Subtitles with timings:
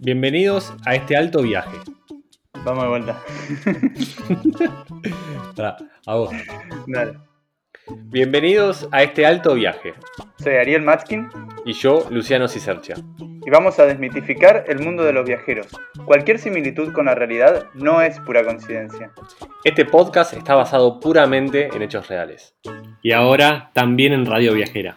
[0.00, 1.76] Bienvenidos a este alto viaje.
[2.64, 3.22] Vamos de vuelta.
[5.56, 5.76] Pará,
[6.06, 6.30] a vos.
[6.86, 7.18] Dale.
[8.04, 9.94] Bienvenidos a este alto viaje.
[10.38, 11.28] Soy Ariel Matskin
[11.64, 12.96] Y yo, Luciano Cicercia.
[13.46, 15.68] Y vamos a desmitificar el mundo de los viajeros.
[16.04, 19.12] Cualquier similitud con la realidad no es pura coincidencia.
[19.62, 22.56] Este podcast está basado puramente en hechos reales.
[23.02, 24.96] Y ahora también en Radio Viajera.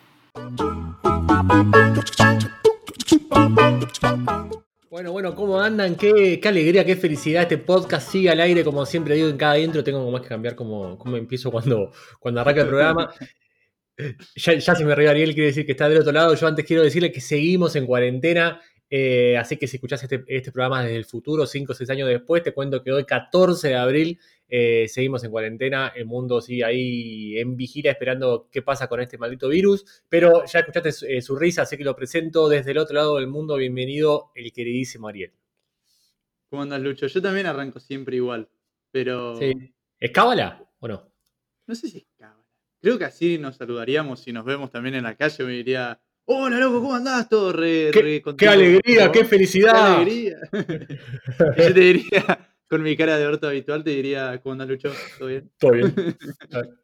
[4.89, 5.95] Bueno, bueno, ¿cómo andan?
[5.95, 7.43] Qué, qué alegría, qué felicidad.
[7.43, 9.83] Este podcast sigue al aire, como siempre digo en cada intro.
[9.83, 13.13] Tengo como más que cambiar cómo, cómo empiezo cuando, cuando arranca el programa.
[14.35, 16.33] Ya, ya se me ríe Ariel, quiere decir que está del otro lado.
[16.35, 18.61] Yo antes quiero decirle que seguimos en cuarentena.
[18.89, 22.07] eh, así que si escuchás este, este programa desde el futuro, 5 o 6 años
[22.07, 25.91] después, te cuento que hoy, 14 de abril, eh, seguimos en cuarentena.
[25.95, 29.85] El mundo sigue ahí en vigilia esperando qué pasa con este maldito virus.
[30.09, 33.17] Pero ya escuchaste su, eh, su risa, así que lo presento desde el otro lado
[33.17, 33.57] del mundo.
[33.57, 35.33] Bienvenido, el queridísimo Ariel.
[36.49, 37.05] ¿Cómo andas, Lucho?
[37.07, 38.49] Yo también arranco siempre igual,
[38.91, 39.53] pero Sí.
[39.99, 41.11] ¿Es cábala o no?
[41.67, 42.08] no sé si es.
[42.81, 45.43] Creo que así nos saludaríamos si nos vemos también en la calle.
[45.43, 47.27] Me diría, hola, loco, ¿cómo andás?
[47.27, 49.11] Todo re, ¡Qué, re qué alegría, ¿no?
[49.11, 49.95] qué ¡Qué felicidad!
[49.95, 50.37] alegría!
[51.57, 54.91] Y yo te diría, con mi cara de orto habitual, te diría, ¿cómo andás, Lucho?
[55.17, 55.49] ¿Todo bien?
[55.59, 55.93] Todo bien.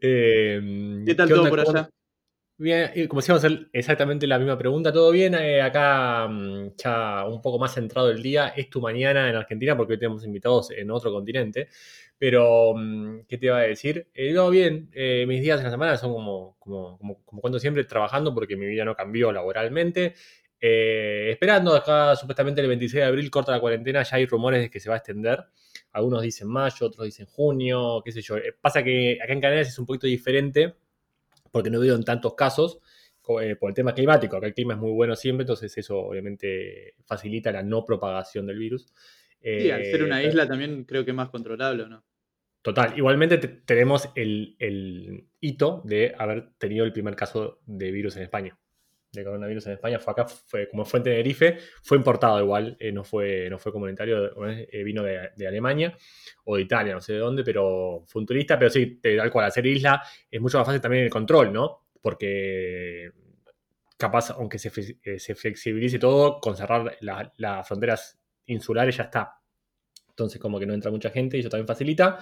[0.00, 1.50] Eh, ¿Qué tal todo onda?
[1.50, 1.90] por ¿Cómo- allá?
[2.58, 4.92] Bien, y como decíamos, el- exactamente la misma pregunta.
[4.92, 5.34] ¿Todo bien?
[5.34, 8.48] Eh, acá mm, ya un poco más centrado el día.
[8.56, 11.68] Es tu mañana en Argentina porque hoy tenemos invitados en otro continente.
[12.22, 14.08] Pero, mm, ¿qué te iba a decir?
[14.14, 14.88] Eh, no, bien.
[14.92, 18.56] eh, mis días en la semana son como, como, como, como cuando siempre trabajando porque
[18.56, 20.14] mi vida no cambió laboralmente.
[20.60, 24.02] Eh, esperando acá, supuestamente el 26 de abril corta la cuarentena.
[24.04, 25.44] Ya hay rumores de que se va a extender.
[25.92, 28.36] Algunos dicen mayo, otros dicen junio, qué sé yo.
[28.36, 30.74] Eh, Pasa que acá en Canarias es un poquito diferente
[31.52, 32.80] porque no veo en tantos casos
[33.40, 34.36] eh, por el tema climático.
[34.36, 38.58] Acá el clima es muy bueno siempre, entonces eso obviamente facilita la no propagación del
[38.58, 38.86] virus.
[39.56, 42.04] Sí, al ser una Eh, isla también creo que es más controlable, ¿o ¿no?
[42.62, 48.16] Total, igualmente te- tenemos el, el hito de haber tenido el primer caso de virus
[48.16, 48.56] en España.
[49.12, 49.98] De coronavirus en España.
[49.98, 53.72] Fue acá, fue, como fue en Tenerife, fue importado igual, eh, no, fue, no fue
[53.72, 55.96] comunitario, eh, vino de, de Alemania
[56.44, 59.46] o de Italia, no sé de dónde, pero fue un turista, pero sí, tal cual,
[59.46, 61.88] hacer isla es mucho más fácil también el control, ¿no?
[62.00, 63.10] Porque
[63.98, 64.70] capaz, aunque se,
[65.04, 69.34] eh, se flexibilice todo, con cerrar la- las fronteras insulares ya está.
[70.10, 72.18] Entonces como que no entra mucha gente y eso también facilita.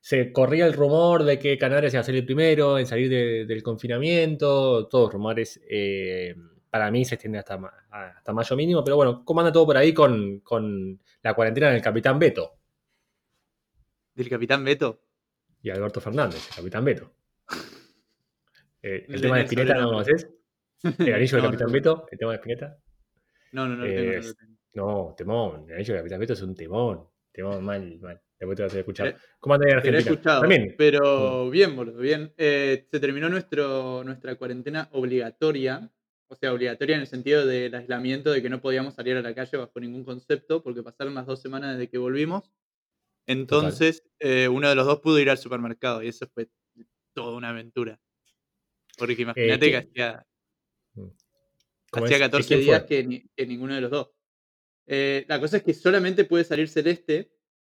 [0.00, 3.44] Se corría el rumor de que Canarias iba a ser el primero en salir de-
[3.46, 6.34] del confinamiento, todos rumores, eh,
[6.70, 9.92] para mí se extiende hasta, hasta mayo mínimo, pero bueno, ¿cómo anda todo por ahí
[9.92, 12.52] con, con la cuarentena del Capitán Beto
[14.14, 15.00] Del Capitán Beto.
[15.62, 17.12] y Alberto Fernández, el Capitán Beto?
[18.82, 20.26] Eh, el El tema de Spinetta, ¿no lo haces?
[20.82, 21.72] ¿El anillo del No, Capitán no.
[21.74, 22.06] Beto?
[22.10, 22.78] ¿El tema de Spinetta?
[23.52, 25.06] No, no, no, Eh, no.
[25.08, 25.66] No, temón.
[25.68, 27.06] El anillo del Capitán Beto es un temón.
[27.30, 28.22] Temón mal, mal.
[28.40, 29.06] Después te vas a escuchar.
[29.08, 29.98] Eh, ¿Cómo anda ahí en Argentina?
[30.10, 30.74] escuchado, También.
[30.78, 32.32] pero bien, boludo, bien.
[32.38, 35.90] Eh, se terminó nuestro, nuestra cuarentena obligatoria,
[36.28, 39.34] o sea, obligatoria en el sentido del aislamiento, de que no podíamos salir a la
[39.34, 42.50] calle bajo ningún concepto, porque pasaron las dos semanas desde que volvimos.
[43.26, 46.48] Entonces, eh, uno de los dos pudo ir al supermercado y eso fue
[47.12, 48.00] toda una aventura.
[48.96, 50.26] Porque imagínate ¿qué- que hacía,
[51.90, 52.22] ¿Cómo hacía es?
[52.22, 52.64] 14 ¿Quién fue?
[52.64, 54.10] días que, ni- que ninguno de los dos.
[54.86, 57.30] Eh, la cosa es que solamente puede salir Celeste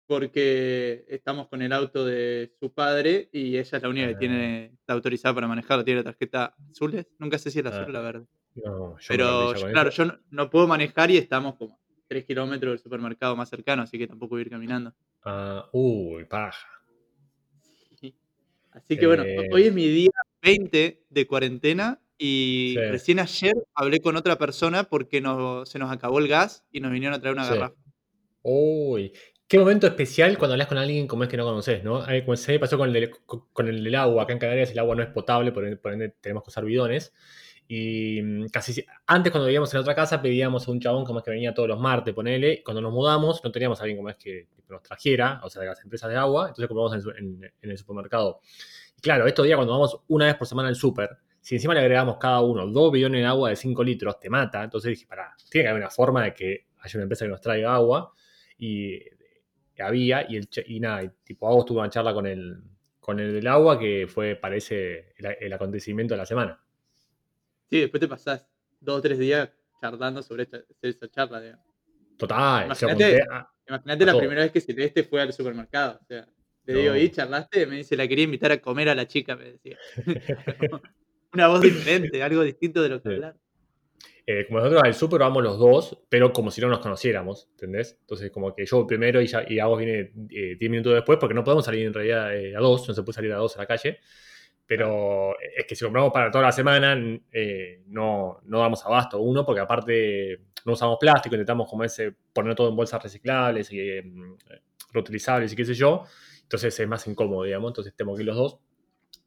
[0.07, 4.19] porque estamos con el auto de su padre y ella es la única que Ah.
[4.19, 5.85] tiene, está autorizada para manejarlo.
[5.85, 8.27] Tiene la tarjeta azul, nunca sé si es la azul Ah, o la verde.
[8.55, 12.79] No, yo Pero claro, yo no, no puedo manejar y estamos como 3 kilómetros del
[12.79, 14.93] supermercado más cercano, así que tampoco voy a ir caminando.
[15.25, 16.67] Ah, uy, paja.
[18.73, 19.51] Así que bueno, Eh.
[19.53, 20.11] hoy es mi día
[20.43, 22.81] 20 de cuarentena y Sí.
[22.91, 26.91] recién ayer hablé con otra persona porque nos- se nos acabó el gas y nos
[26.91, 27.51] vinieron a traer una Sí.
[27.53, 27.77] garrafa.
[28.43, 29.13] Uy,
[29.53, 32.03] qué momento especial cuando hablas con alguien como es que no conoces, ¿no?
[32.25, 34.23] Como se pasó con el, del, agua.
[34.23, 37.13] Acá en Canarias el agua no es potable, por ende, tenemos que usar bidones.
[37.69, 41.19] Y mm, casi si- antes cuando vivíamos en otra casa pedíamos a un chabón como
[41.19, 42.63] es que venía todos los martes, ponele.
[42.65, 45.69] Cuando nos mudamos no teníamos a alguien como es que nos trajera, o sea, de
[45.69, 46.49] las empresas de agua.
[46.49, 48.41] Entonces compramos en el supermercado.
[48.97, 51.11] Y claro, estos días cuando vamos una vez por semana al súper,
[51.43, 54.65] si encima le agregamos cada uno dos bidones de agua de 5 litros, te mata.
[54.65, 57.43] Entonces dije, pará, tiene que haber una forma de que haya una empresa que nos
[57.43, 58.15] traiga agua.
[58.57, 59.01] Y
[59.81, 62.61] había, y, el, y nada, y tipo, Agos tuvo una charla con el,
[63.01, 66.61] con el del agua que fue, parece, el, el acontecimiento de la semana.
[67.71, 68.47] Sí, después te pasás
[68.81, 69.49] dos o tres días
[69.81, 70.43] charlando sobre
[70.83, 71.41] esta, charla.
[71.41, 71.65] digamos.
[72.19, 73.25] Total, Imagínate-
[74.05, 74.19] la todo.
[74.19, 75.99] primera vez que Celeste fue al supermercado.
[76.03, 76.27] O sea,
[76.67, 76.97] Le digo.
[76.97, 77.67] ¿y charlaste?
[77.67, 79.79] Me dice, la quería invitar a comer a la chica, me decía.
[81.33, 83.15] Una voz diferente, algo distinto de lo que Sí.
[83.15, 83.37] hablar.
[84.25, 87.99] Eh, como nosotros al súper vamos los dos, pero como si no nos conociéramos, ¿entendés?
[88.01, 91.35] Entonces, como que yo primero y, ya, y Agos viene eh, 10 minutos después, porque
[91.35, 93.61] no podemos salir en realidad eh, a dos, no se puede salir a dos a
[93.61, 93.99] la calle.
[94.67, 96.97] Pero es que si compramos para toda la semana,
[97.31, 99.21] eh, no, no damos abasto.
[99.21, 103.81] Uno, porque aparte no usamos plástico, intentamos como ese, poner todo en bolsas reciclables y
[103.81, 104.05] eh,
[104.93, 106.05] reutilizables y qué sé yo.
[106.43, 107.71] Entonces es más incómodo, digamos.
[107.71, 108.59] Entonces tenemos que ir los dos.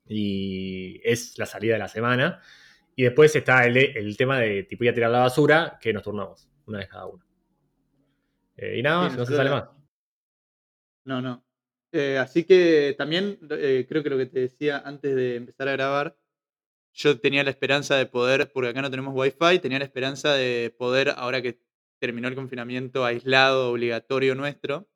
[0.07, 2.41] Y es la salida de la semana.
[2.95, 6.03] Y después está el, el tema de tipo ir a tirar la basura, que nos
[6.03, 7.25] turnamos, una vez cada uno.
[8.57, 9.69] Eh, y nada más, Sí, no se sale más.
[11.03, 11.45] No, no.
[11.91, 15.73] Eh, así que también eh, creo que lo que te decía antes de empezar a
[15.73, 16.17] grabar,
[16.93, 20.73] yo tenía la esperanza de poder, porque acá no tenemos wifi, tenía la esperanza de
[20.77, 21.59] poder, ahora que
[21.99, 24.89] terminó el confinamiento aislado, obligatorio nuestro,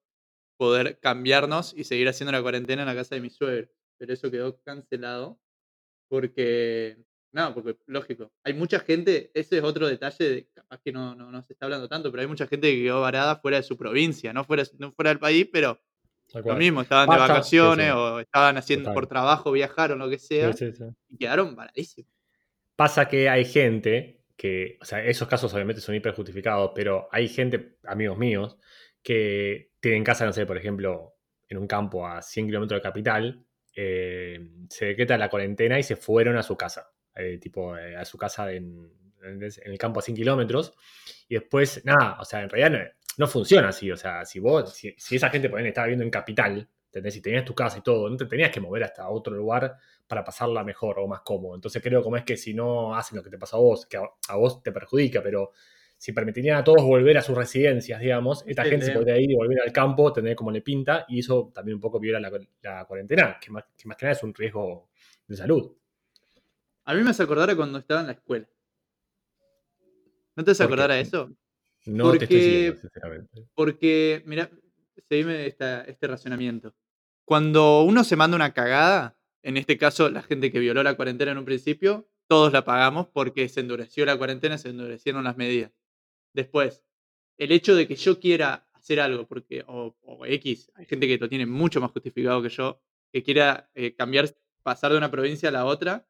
[0.57, 3.69] poder cambiarnos y seguir haciendo la cuarentena en la casa de mi suegro.
[3.97, 5.39] Pero eso quedó cancelado
[6.09, 6.97] porque,
[7.31, 11.31] no, porque lógico, hay mucha gente, ese es otro detalle, de- capaz que no, no,
[11.31, 13.77] no se está hablando tanto, pero hay mucha gente que quedó varada fuera de su
[13.77, 15.79] provincia, no fuera, no fuera del país, pero
[16.33, 17.97] lo mismo, estaban de vacaciones sí, sí.
[17.97, 18.93] o estaban haciendo Total.
[18.93, 20.71] por trabajo, viajaron, lo que sea, sí.
[21.07, 22.11] y quedaron varadísimos.
[22.75, 27.27] Pasa que hay gente que, o sea, esos casos obviamente son hiper justificados, pero hay
[27.27, 28.57] gente, amigos míos,
[29.03, 31.15] que tienen casa, no sé, por ejemplo,
[31.47, 33.45] en un campo a 100 kilómetros de capital,
[33.75, 38.05] eh, se decreta la cuarentena y se fueron a su casa, eh, tipo eh, a
[38.05, 38.89] su casa en,
[39.23, 40.73] en el campo a 100 kilómetros,
[41.27, 44.73] y después, nada, o sea, en realidad no, no funciona así, o sea, si vos,
[44.73, 47.13] si, si esa gente, por estaba viviendo en capital, ¿entendés?
[47.13, 49.75] Si tenías tu casa y todo, no te tenías que mover hasta otro lugar
[50.07, 51.55] para pasarla mejor o más cómodo.
[51.55, 53.97] Entonces creo como es que si no hacen lo que te pasa a vos, que
[53.97, 55.51] a, a vos te perjudica, pero
[55.97, 59.31] si permitirían a todos volver a sus residencias, digamos, esta Sí, gente se podría ir
[59.31, 62.31] y volver al campo, tener como le pinta, y eso también un poco viola la,
[62.61, 64.87] la cuarentena, que más, que más que nada es un riesgo
[65.27, 65.75] de salud.
[66.89, 68.49] A mí me hace acordar a cuando estaba en la escuela.
[70.35, 70.73] ¿No te hace ¿Por qué?
[70.73, 71.29] acordar a eso?
[71.85, 73.47] No te estoy Porque- siguiendo, sinceramente.
[73.53, 74.49] Porque, mira,
[75.07, 76.73] seguime esta- este razonamiento.
[77.25, 81.31] Cuando uno se manda una cagada, en este caso la gente que violó la cuarentena
[81.31, 85.71] en un principio, todos la pagamos porque se endureció la cuarentena, se endurecieron las medidas.
[86.33, 86.83] Después,
[87.37, 91.19] el hecho de que yo quiera hacer algo, porque, o, o X, hay gente que
[91.19, 92.81] lo tiene mucho más justificado que yo,
[93.13, 96.07] que quiera eh, cambiar, pasar de una provincia a la otra,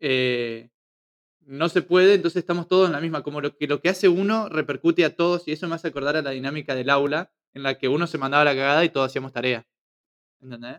[0.00, 0.70] eh,
[1.46, 3.22] no se puede, entonces estamos todos en la misma.
[3.22, 6.16] Como lo que, lo que hace uno repercute a todos, y eso me hace acordar
[6.16, 9.06] a la dinámica del aula, en la que uno se mandaba la cagada y todos
[9.06, 9.66] hacíamos tarea.
[10.42, 10.78] ¿Entendés?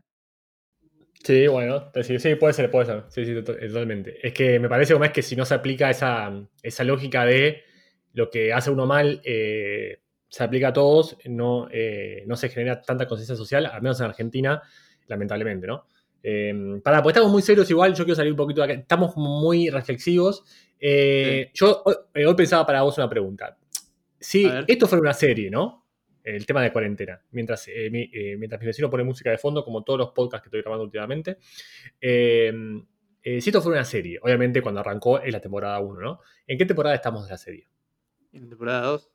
[1.24, 3.04] Sí, bueno, sí, puede ser, puede ser.
[3.10, 4.26] Sí, sí, to- totalmente.
[4.26, 6.32] Es que me parece como es que si no se aplica esa,
[6.64, 7.64] esa lógica de
[8.14, 10.00] lo que hace uno mal eh,
[10.30, 14.06] se aplica a todos, no, eh, no se genera tanta conciencia social, al menos en
[14.06, 14.62] Argentina,
[15.08, 15.88] lamentablemente, ¿no?
[16.22, 19.16] Eh, para, pues estamos muy serios igual, yo quiero salir un poquito de acá, estamos
[19.16, 20.44] muy reflexivos.
[20.80, 23.58] Eh, Yo hoy, eh, hoy pensaba para vos una pregunta.
[24.20, 25.86] Si esto fuera una serie, ¿no?
[26.24, 29.64] El tema de cuarentena, mientras, eh, mi, eh, mientras mi vecino pone música de fondo,
[29.64, 31.38] como todos los podcasts que estoy grabando últimamente.
[32.00, 32.52] Eh,
[33.24, 36.20] si esto fuera una serie, obviamente cuando arrancó es la temporada 1, ¿no?
[36.46, 37.68] ¿En qué temporada estamos de la serie?
[38.34, 39.12] En la temporada 2.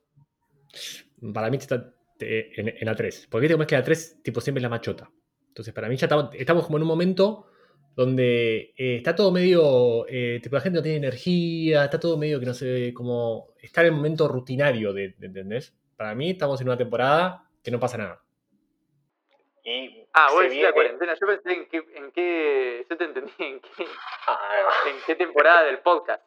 [1.33, 3.27] Para mí está en, en la 3.
[3.29, 5.09] Porque es que la 3 tipo, siempre es la machota.
[5.55, 7.47] Entonces, para mí ya estamos, estamos como en un momento
[7.95, 10.05] donde eh, está todo medio.
[10.09, 13.53] eh, tipo, la gente no tiene energía, está todo medio que no sé, como.
[13.61, 15.73] Está en el momento rutinario, de, de- ¿entendés?
[15.95, 18.21] Para mí estamos en una temporada que no pasa nada.
[19.63, 21.13] Y Ah, vos decís la cuarentena.
[21.19, 22.85] Yo pensé en qué, en qué.
[22.89, 23.85] Yo te entendí en qué,
[24.27, 24.59] Ah,
[24.89, 26.21] en qué temporada del podcast.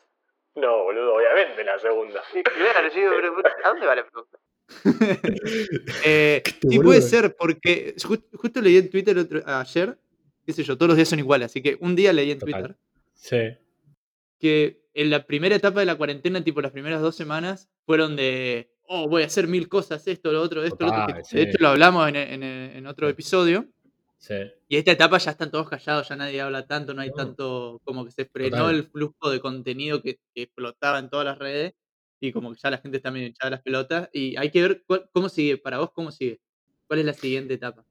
[0.55, 2.23] No, boludo, obviamente la segunda.
[2.35, 4.39] Y claro, yo digo, pero, ¿a dónde va la pregunta?
[6.05, 9.99] eh, sí, puede ser, porque ju- justo leí en Twitter otro- ayer,
[10.47, 12.55] qué sé yo, todos los días son iguales, así que un día leí en Total.
[12.63, 12.77] Twitter
[13.15, 13.59] Sí.
[14.39, 18.71] que en la primera etapa de la cuarentena, tipo las primeras dos semanas, fueron de,
[18.85, 21.17] oh, voy a hacer mil cosas, esto, lo otro, esto, lo otro.
[21.29, 23.67] que De hecho, lo hablamos en, en- en otro episodio.
[24.21, 24.35] Sí.
[24.69, 27.15] Y esta etapa ya están todos callados, ya nadie habla tanto, no hay No.
[27.15, 28.75] tanto, como que se frenó Total.
[28.75, 31.75] el flujo de contenido que, que explotaba en todas las redes
[32.21, 34.09] y como que ya la gente está medio echada las pelotas.
[34.13, 36.41] Y hay que ver cuál- cómo sigue, para vos, cómo sigue.
[36.87, 37.85] ¿Cuál es la siguiente etapa?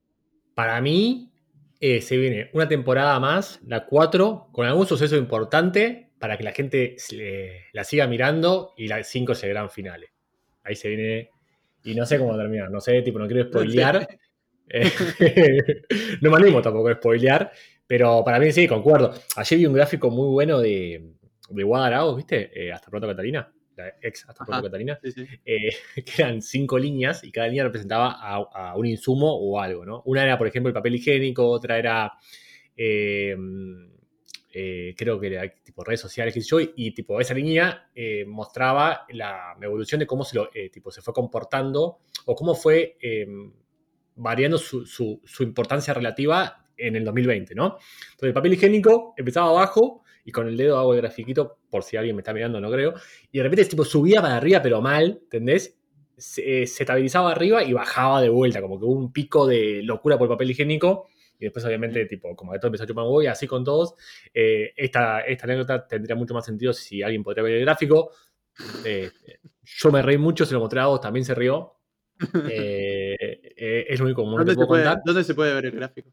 [0.54, 1.30] Para mí,
[1.80, 6.52] eh, se viene una temporada más, la 4, con algún suceso importante para que la
[6.52, 10.10] gente se- la siga mirando y la 5 se gran finales.
[10.64, 11.30] Ahí se viene.
[11.84, 13.44] Y no sé cómo terminar, no sé, tipo, no quiero
[13.96, 14.08] spoilear.
[14.68, 14.82] Eh,
[16.20, 17.52] no me animo tampoco a spoilear,
[17.86, 19.14] pero para mí sí, concuerdo.
[19.36, 21.12] Ayer vi un gráfico muy bueno de,
[21.48, 22.50] de Guadalajara, ¿viste?
[22.66, 23.50] Eh, hasta pronto, Catalina.
[23.78, 24.62] La ex hasta Ajá.
[24.62, 25.26] Catalina, Sí, sí.
[25.44, 25.70] eh,
[26.04, 28.36] que eran cinco líneas y cada línea representaba a,
[28.70, 30.02] a un insumo o algo, ¿no?
[30.06, 32.12] Una era, por ejemplo, el papel higiénico, otra era,
[32.76, 33.36] eh,
[34.52, 39.06] eh, creo que era tipo redes sociales, sé yo, y tipo esa línea eh, mostraba
[39.10, 43.26] la evolución de cómo se, lo, tipo, se fue comportando o cómo fue eh,
[44.16, 47.76] variando su, su- su importancia relativa en el 2020, ¿no?
[48.12, 51.96] Entonces el papel higiénico empezaba abajo y con el dedo hago el grafiquito por si
[51.96, 52.92] alguien me está mirando, no creo,
[53.32, 55.74] y de repente tipo subía para arriba pero mal, ¿entendés?
[56.18, 59.82] Se, eh, se estabilizaba arriba y bajaba de vuelta, como que hubo un pico de
[59.82, 61.06] locura por el papel higiénico
[61.38, 63.64] y después obviamente tipo como que todo empezó a chupar un huevo y así con
[63.64, 63.94] todos.
[64.34, 68.10] Eh, esta, esta anécdota tendría mucho más sentido si alguien podría ver el gráfico.
[68.84, 69.10] Eh,
[69.62, 71.74] yo me reí mucho, se lo mostré a vos, también se rió.
[73.60, 75.02] Eh, es lo único ¿Dónde, se puedo puede, contar.
[75.04, 76.10] ¿Dónde se puede ver el gráfico?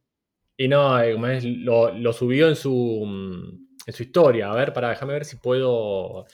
[0.57, 4.51] Y no, como es, lo, lo subió en su, mm, en su historia.
[4.51, 6.25] A ver, para déjame ver si puedo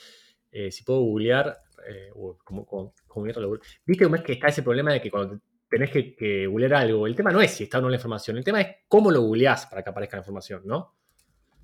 [0.52, 1.58] eh, si puedo googlear.
[1.90, 2.10] eh,
[2.44, 3.60] como, como, como lo.
[3.86, 5.40] Viste cómo es que está ese problema de que cuando
[5.70, 8.38] tenés que, que googlear algo, el tema no es si está o no la información,
[8.38, 10.96] el tema es cómo lo googleás para que aparezca la información, ¿no?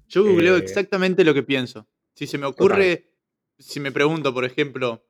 [0.07, 1.87] Yo googleo Eh, exactamente lo que pienso.
[2.15, 3.11] Si se me ocurre,
[3.59, 5.05] si me pregunto, por ejemplo,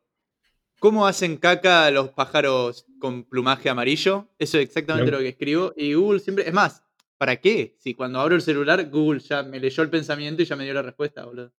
[0.79, 4.27] ¿cómo hacen caca los pájaros con plumaje amarillo?
[4.39, 5.17] Eso es exactamente No.
[5.17, 5.73] lo que escribo.
[5.77, 6.47] Y Google siempre.
[6.47, 6.83] Es más,
[7.17, 7.75] ¿para qué?
[7.79, 10.73] Si cuando abro el celular, Google ya me leyó el pensamiento y ya me dio
[10.73, 11.51] la respuesta, boludo.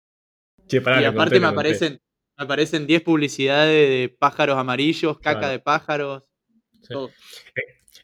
[0.68, 2.00] Che, pará, y aparte me aparecen,
[2.38, 5.52] me aparecen 10 publicidades de pájaros amarillos, caca Claro.
[5.54, 6.24] de pájaros.
[6.82, 6.94] Sí.
[6.94, 7.12] todo.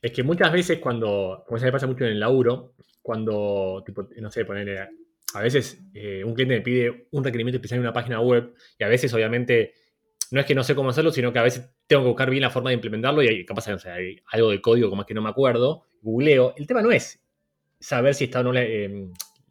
[0.02, 4.08] Es que muchas veces cuando, como se me pasa mucho en el laburo, cuando, tipo,
[4.18, 7.94] no sé, ponerle, a veces eh, un cliente me pide un requerimiento especial en una
[7.94, 9.74] página web y a veces obviamente
[10.32, 12.42] no es que no sé cómo hacerlo, sino que a veces tengo que buscar bien
[12.42, 15.08] la forma de implementarlo y hay, capaz no sé, hay algo de código como es
[15.08, 16.54] que no me acuerdo, googleo.
[16.58, 17.23] El tema no es
[17.84, 18.90] saber si está o no la, eh,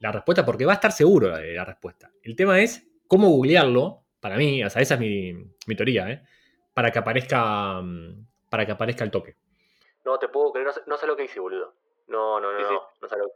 [0.01, 2.11] la respuesta, porque va a estar seguro la, la respuesta.
[2.23, 5.33] El tema es cómo googlearlo, para mí, o sea, esa es mi,
[5.67, 6.23] mi teoría, ¿eh?
[6.75, 9.37] para que aparezca mm, para que aparezca el toque.
[10.05, 11.75] No te puedo creer, no sé, no sé lo que hice, boludo.
[12.09, 12.75] No, no, no, Sí, sí.
[12.75, 13.31] no, no sé lo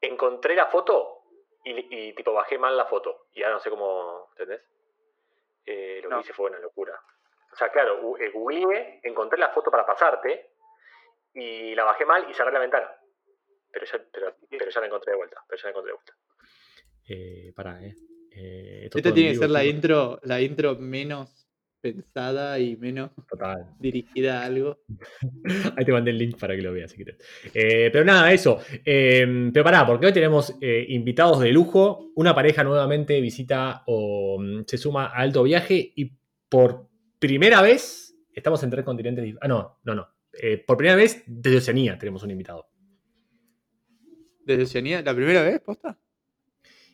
[0.00, 1.22] Encontré la foto
[1.64, 1.72] y,
[2.08, 3.26] y, tipo bajé mal la foto.
[3.32, 4.62] Y ahora no sé cómo, ¿entendés?
[5.66, 6.16] Eh, lo No.
[6.16, 6.98] que hice fue una locura.
[7.52, 10.50] O sea, claro, eh, googleé, encontré la foto para pasarte
[11.34, 12.90] y la bajé mal y cerré la ventana.
[13.72, 15.36] Pero ya, pero, pero ya la encontré de vuelta.
[15.48, 16.12] Pero ya la encontré de vuelta.
[17.08, 17.94] Eh, pará, eh.
[18.32, 21.40] eh esto Esta tiene que ser la intro, la intro menos
[21.80, 23.74] pensada y menos Total.
[23.78, 24.82] dirigida a algo.
[25.76, 27.16] Ahí te mandé el link para que lo veas si querés.
[27.54, 28.60] Eh, pero nada, eso.
[28.84, 32.12] Eh, pero pará, porque hoy tenemos eh, invitados de lujo.
[32.16, 36.12] Una pareja nuevamente visita o mm, se suma a Alto Viaje y
[36.48, 39.34] por primera vez estamos en tres continentes.
[39.40, 40.08] Ah, no, no, no.
[40.32, 42.69] Eh, por primera vez desde Oceanía tenemos un invitado.
[44.44, 45.98] Desde Oceanía, ¿la primera vez, posta?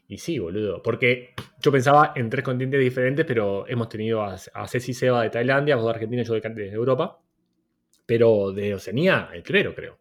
[0.09, 0.83] Y sí, boludo.
[0.83, 5.23] Porque yo pensaba en tres continentes diferentes, pero hemos tenido a, a Ceci y Seba
[5.23, 7.19] de Tailandia, vos de Argentina y yo de, de Europa.
[8.07, 9.99] Pero de Oceanía, el primero, creo.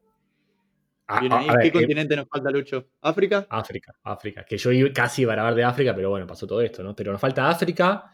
[1.07, 2.87] A- Bien ver, ¿Qué eh, continente nos falta, Lucho?
[3.01, 3.45] ¿África?
[3.49, 4.43] África, África.
[4.45, 6.95] Que yo iba- casi iba a hablar de África, pero bueno, pasó todo esto, ¿no?
[6.95, 8.11] Pero nos falta África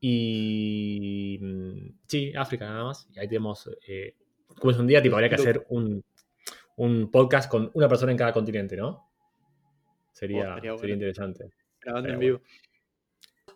[0.00, 1.38] y.
[1.40, 3.06] mm, Sí, África nada más.
[3.14, 3.68] Y ahí tenemos.
[3.86, 4.14] Eh,
[4.58, 6.02] como es un día, tipo, habría que hacer un,
[6.76, 8.88] un podcast con una persona en cada continente, ¿no?
[8.88, 9.10] Oh,
[10.12, 10.78] Sería, bueno.
[10.78, 11.50] sería interesante.
[11.80, 12.40] Grabando en vivo.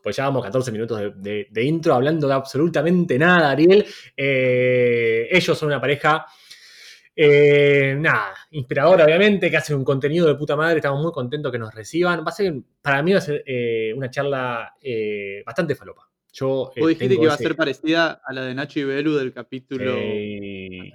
[0.03, 3.85] Pues ya vamos 14 minutos de, de- de intro hablando de absolutamente nada, Ariel.
[4.17, 6.27] Eh, ellos son una pareja,
[7.17, 10.77] eh, nada, inspiradora, obviamente, que hacen un contenido de puta madre.
[10.77, 12.21] Estamos muy contentos que nos reciban.
[12.21, 16.09] Va a ser, para mí va a ser eh, una charla eh, bastante falopa.
[16.33, 19.33] Yo, Vos dijiste que iba a ser parecida a la de Nacho y Belu del
[19.33, 19.95] capítulo.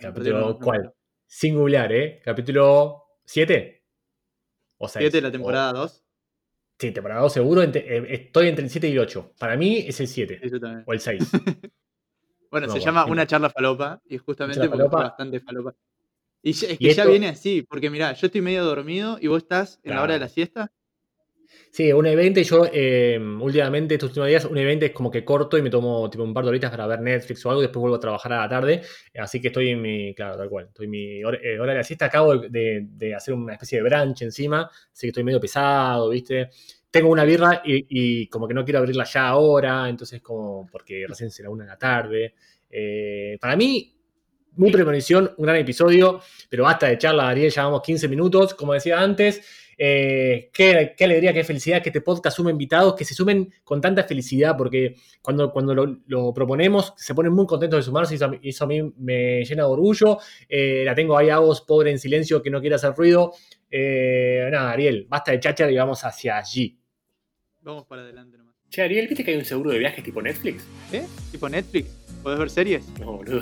[0.02, 0.94] capítulo, ¿cuál?
[1.32, 2.22] Sin googlear, ¿eh?
[2.26, 3.86] Capítulo 7
[4.80, 5.04] o 6.
[5.04, 6.04] 7 de la temporada 2.
[6.80, 7.62] Sí, temporada 2 seguro.
[7.62, 9.34] eh, estoy entre el 7 y el 8.
[9.38, 10.84] Para mí es el 7 Eso también.
[10.88, 11.20] o el 6.
[12.52, 13.12] Bueno, No, se bueno, llama sí.
[13.12, 15.04] Una charla falopa y justamente porque falopa.
[15.04, 15.76] bastante falopa.
[16.42, 19.20] Y ya- es Y que ya esto- viene así, porque mirá, yo estoy medio dormido
[19.22, 20.34] y vos estás en la hora de la Claro.
[20.34, 20.74] siesta.
[21.72, 25.58] Sí, un evento, yo eh, últimamente, estos últimos días, un evento es como que corto
[25.58, 27.96] y me tomo tipo un par de horitas para ver Netflix o algo, después vuelvo
[27.98, 28.82] a trabajar a la tarde,
[29.20, 31.80] así que estoy en mi, claro, tal cual, estoy en mi hora, eh, hora de
[32.00, 36.10] la acabo de, de- hacer una especie de brunch encima, así que estoy medio pesado,
[36.10, 36.50] ¿viste?
[36.92, 41.30] Tengo una birra y, como que no quiero abrirla ya ahora, entonces como, porque recién
[41.30, 42.34] será una de la tarde.
[42.70, 43.94] Eh, para mí,
[44.56, 49.00] mi premonición, un gran episodio, pero basta de charla, Ariel, llevamos 15 minutos, como decía
[49.00, 49.42] antes.
[49.82, 53.80] Eh, qué, qué alegría, qué felicidad que este podcast sume invitados, que se sumen con
[53.80, 58.18] tanta felicidad, porque cuando, cuando lo, lo proponemos se ponen muy contentos de sumarse y
[58.18, 60.18] eso, a mí- eso a mí me llena de orgullo.
[60.50, 63.32] Eh, la tengo ahí a vos, pobre en silencio, que no quiere hacer ruido.
[63.72, 66.78] Eh, nada, Ariel, basta de cháchara y vamos hacia allí.
[67.62, 68.56] Vamos para adelante nomás.
[68.70, 70.64] Che, Ariel, ¿viste que hay un seguro de viajes tipo Netflix?
[70.92, 71.06] ¿Eh?
[71.32, 71.88] ¿Tipo Netflix?
[72.22, 73.00] ¿Podés ver series?
[73.00, 73.42] No, boludo.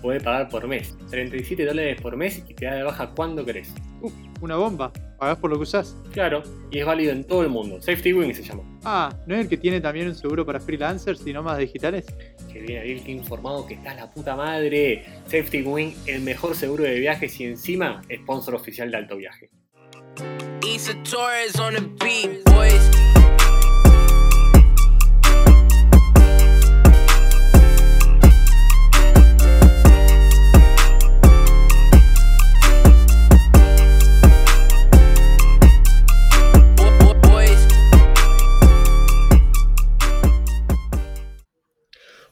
[0.00, 0.96] Podés pagar por mes.
[1.10, 3.72] 37 dólares por mes y te da de baja cuando querés.
[4.00, 4.12] Uf,
[4.44, 4.92] una bomba.
[5.18, 5.96] Pagás por lo que usás.
[6.12, 7.80] Claro, y es válido en todo el mundo.
[7.80, 8.62] Safety Wing se llama.
[8.84, 12.06] Ah, ¿no es el que tiene también un seguro para freelancers y nómadas digitales?
[12.52, 15.04] Que bien, Ariel, que informado que está la puta madre.
[15.24, 19.50] Safety Wing, el mejor seguro de viajes y encima, sponsor oficial de Alto Viaje.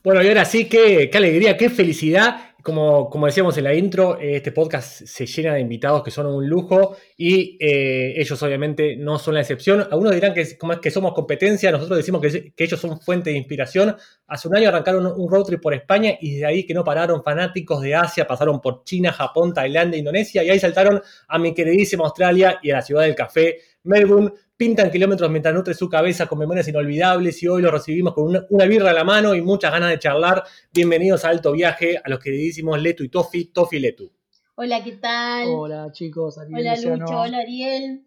[0.04, 2.54] Bueno, y ahora sí, qué, qué alegría, qué felicidad.
[2.60, 6.48] Como, como decíamos en la intro, este podcast se llena de invitados que son un
[6.48, 9.86] lujo y eh, ellos obviamente no son la excepción.
[9.90, 13.96] Algunos dirán que, que somos competencia, nosotros decimos que, que ellos son fuente de inspiración.
[14.26, 17.22] Hace un año arrancaron un road trip por España y de ahí que no pararon
[17.22, 22.04] fanáticos de Asia, pasaron por China, Japón, Tailandia, Indonesia y ahí saltaron a mi queridísima
[22.04, 24.32] Australia y a la ciudad del café, Melbourne.
[24.62, 28.46] Pintan kilómetros mientras nutre su cabeza con memorias inolvidables y hoy lo recibimos con una,
[28.48, 30.44] una birra a la mano y muchas ganas de charlar.
[30.72, 34.12] Bienvenidos a Alto Viaje, a los queridísimos Letu y Tofi, Tofi y Letu.
[34.54, 35.48] Hola, ¿qué tal?
[35.48, 36.96] Hola chicos, Ariel Hola, Luciano.
[36.96, 38.06] Lucho, hola Ariel.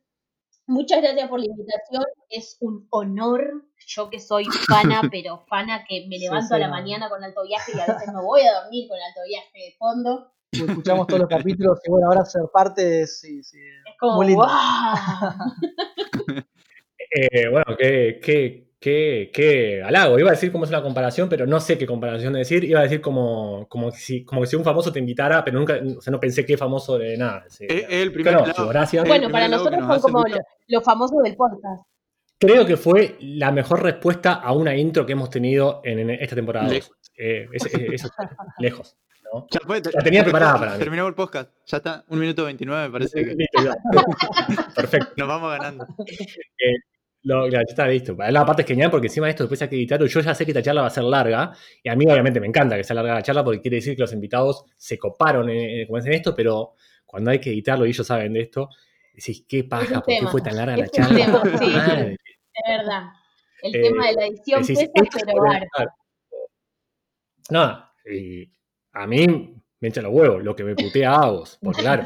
[0.66, 2.06] Muchas gracias por la invitación.
[2.30, 3.66] Es un honor.
[3.86, 7.44] Yo que soy fana, pero fana que me Sí, levanto a la mañana con alto
[7.44, 10.32] viaje y a veces me voy a dormir con alto viaje de fondo.
[10.54, 13.60] Escuchamos todos los capítulos y bueno, ahora ser parte es, sí, sí,
[14.00, 14.44] como, muy lindo.
[14.44, 15.34] ¡guau!
[17.18, 20.20] Eh, bueno, qué, qué, qué, qué halago.
[20.20, 22.64] Iba a decir cómo es una comparación, pero no sé qué comparación decir.
[22.66, 25.58] Iba a decir como, como, que si, como que si un famoso te invitara, pero
[25.58, 27.46] nunca, o sea, no pensé qué famoso de nada.
[27.48, 28.70] Sí, Es, es el primer Conozco, lado.
[28.70, 29.04] gracias.
[29.04, 30.36] el Bueno, primer para que nosotros hace como Lucho.
[30.36, 31.84] lo- los famosos del podcast.
[32.38, 36.36] Creo que fue la mejor respuesta a una intro que hemos tenido en, en esta
[36.36, 36.68] temporada.
[36.68, 36.92] Lejos.
[37.18, 38.12] Eh, es-
[38.60, 38.98] lejos.
[39.40, 39.48] ¿No?
[39.52, 40.80] Ya fue, La tenía preparada para mí.
[40.80, 41.52] Terminamos el podcast.
[41.66, 43.36] Ya está, un minuto 29 me parece que.
[44.76, 45.14] Perfecto.
[45.18, 45.88] nos vamos ganando.
[47.24, 48.16] Lo, ya está listo.
[48.30, 50.06] La parte es genial porque encima de esto después hay que editarlo.
[50.06, 51.52] Yo ya sé que esta charla va a ser larga
[51.82, 54.02] y a mí obviamente me encanta que sea larga la charla porque quiere decir que
[54.04, 56.74] los invitados se coparon en, en, esto, pero
[57.06, 58.70] cuando hay que editarlo y ellos saben de esto,
[59.12, 61.26] decís, qué paja, ¿por qué fue tan larga la charla?
[61.26, 61.66] tema, sí.
[61.74, 62.18] Madre.
[62.54, 63.04] Es verdad.
[63.64, 65.68] El Eh, tema de la edición Decís, pesa, pero harto.
[65.74, 65.92] claro.
[67.50, 68.52] No, y
[68.96, 72.06] a mí me echa los huevos, lo que me putea a Agos, porque claro,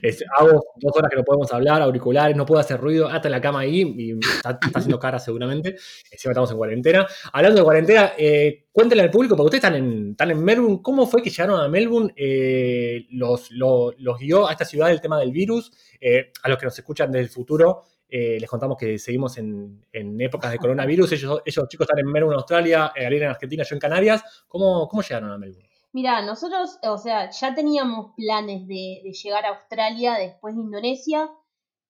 [0.00, 3.40] es, Agos, dos horas que no podemos hablar, auriculares, no puedo hacer ruido, hasta la
[3.40, 5.76] cama ahí, y está, haciendo cara seguramente,
[6.10, 7.06] encima estamos en cuarentena.
[7.32, 11.06] Hablando de cuarentena, eh, cuéntenle al público, porque ustedes están en, están en Melbourne, ¿cómo
[11.06, 12.14] fue que llegaron a Melbourne?
[12.16, 15.70] Eh, los, los, los guió a esta ciudad el tema del virus,
[16.04, 20.20] Eh, a los que nos escuchan del futuro, eh, les contamos que seguimos en, en
[20.20, 21.12] épocas de coronavirus.
[21.12, 24.44] Ellos, ellos chicos están en Melbourne, Australia, eh, Ariel en Argentina, yo en Canarias.
[24.48, 25.71] ¿Cómo, cómo llegaron a Melbourne?
[25.92, 31.30] Mira, nosotros, o sea, ya teníamos planes de, llegar a Australia, después de Indonesia,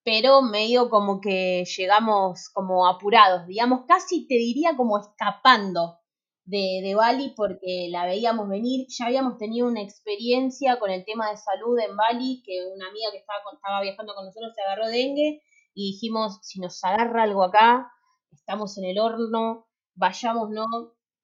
[0.04, 5.98] pero medio como que llegamos como apurados, digamos, casi te diría como escapando
[6.44, 8.86] de, Bali porque la veíamos venir.
[8.88, 13.10] Ya habíamos tenido una experiencia con el tema de salud en Bali, que una amiga
[13.12, 15.42] que estaba, con- estaba viajando con nosotros se agarró dengue
[15.74, 17.90] y dijimos, si nos agarra algo acá,
[18.32, 20.66] estamos en el horno, vayamos, ¿no?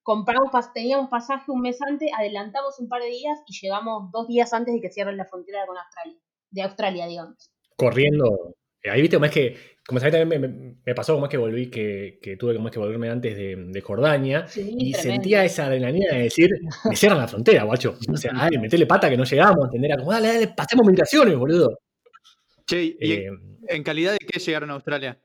[0.09, 4.55] Compramos, teníamos pasaje un mes antes, adelantamos un par de días y llegamos dos días
[4.55, 6.19] antes de que cierren la frontera con Australia,
[6.51, 7.51] de Australia, digamos.
[7.77, 8.55] Corriendo.
[8.83, 11.31] Eh, Ahí viste, como es que, como sabés, también me, me- me pasó como es
[11.31, 14.47] que volví, que, que tuve como es que volverme antes de, de Jordania.
[14.49, 15.15] Sí, Y tremendo.
[15.17, 16.49] sentía esa adrenalina de decir,
[16.89, 17.99] me cierran la frontera, guacho.
[18.11, 21.79] O sea, ay, metele pata que no llegamos, entender, como, dale, dale, pasemos migraciones, boludo.
[22.67, 25.21] Che, ¿y Eh, en, en calidad de qué llegaron a Australia?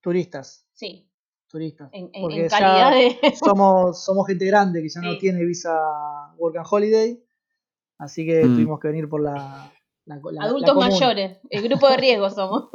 [0.00, 1.06] Turistas, Sí,
[1.52, 1.88] turistas.
[1.92, 3.34] en, en- Porque en ya calidad de...
[3.36, 5.72] somos, somos gente grande que ya no tiene visa
[6.38, 7.22] Work and Holiday,
[7.98, 8.54] así que Mm.
[8.54, 9.70] tuvimos que venir por la,
[10.06, 12.70] la- la- la Adultos mayores, el grupo de riesgo somos.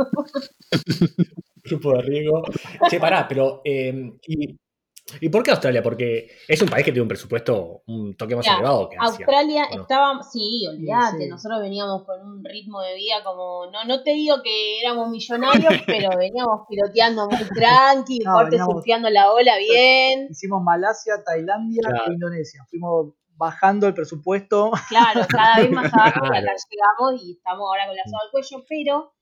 [1.65, 2.43] grupo de riesgo.
[2.89, 3.61] Che, pará, pero.
[3.65, 4.57] eh, y,
[5.21, 5.81] ¿Y por qué Australia?
[5.81, 9.25] Porque es un país que tiene un presupuesto un toque más Ya, elevado que Asia.
[9.25, 9.81] Australia ¿o no?
[9.83, 11.29] estaba, sí, olvídate, sí.
[11.29, 15.73] nosotros veníamos con un ritmo de vida como, no, no te digo que éramos millonarios,
[15.85, 21.81] pero veníamos piloteando muy tranqui, No, corte veníamos- surfeando la ola bien, Hicimos Malasia, Tailandia
[21.87, 22.11] Claro.
[22.11, 22.65] e Indonesia.
[22.69, 24.71] Fuimos bajando el presupuesto.
[24.89, 26.35] Claro, cada vez más abajo Claro.
[26.35, 29.13] acá llegamos y estamos ahora con la soga al cuello, pero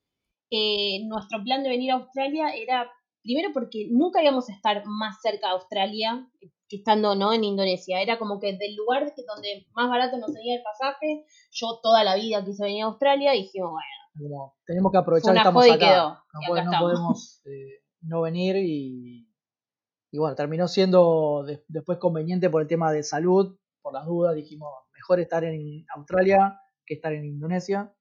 [0.52, 2.89] eh, nuestro plan de venir a Australia era,
[3.26, 6.30] primero porque nunca íbamos a estar más cerca de Australia
[6.70, 10.32] que estando no en Indonesia, era como que del lugar que donde más barato nos
[10.32, 14.56] salía el pasaje, yo toda la vida quise venir a Australia y dijimos, bueno, Como,
[14.66, 15.78] tenemos que aprovechar que estamos acá.
[15.78, 16.82] quedó, No, acá no estamos.
[16.92, 19.28] podemos eh, no venir y,
[20.12, 24.34] Y bueno, terminó siendo de- después conveniente por el tema de salud, por las dudas,
[24.36, 27.94] dijimos, mejor estar en Australia que estar en Indonesia.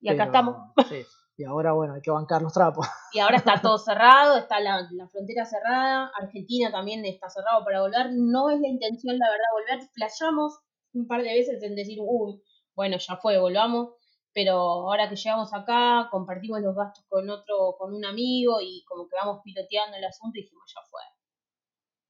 [0.00, 0.56] Y acá pero, estamos.
[0.88, 1.02] sí,
[1.36, 2.86] y ahora, bueno, hay que bancar los trapos.
[3.12, 7.80] Y ahora está todo cerrado, está la, la frontera cerrada, Argentina también está cerrado para
[7.80, 8.10] volver.
[8.12, 9.88] No es la intención, la verdad, volver.
[9.94, 10.58] Flayamos
[10.94, 12.42] un par de veces en decir, uy,
[12.74, 13.90] bueno, ya fue, volvamos.
[14.32, 19.06] Pero ahora que llegamos acá, compartimos los gastos con otro, con un amigo y como
[19.08, 21.00] que vamos piloteando el asunto y dijimos, ya fue.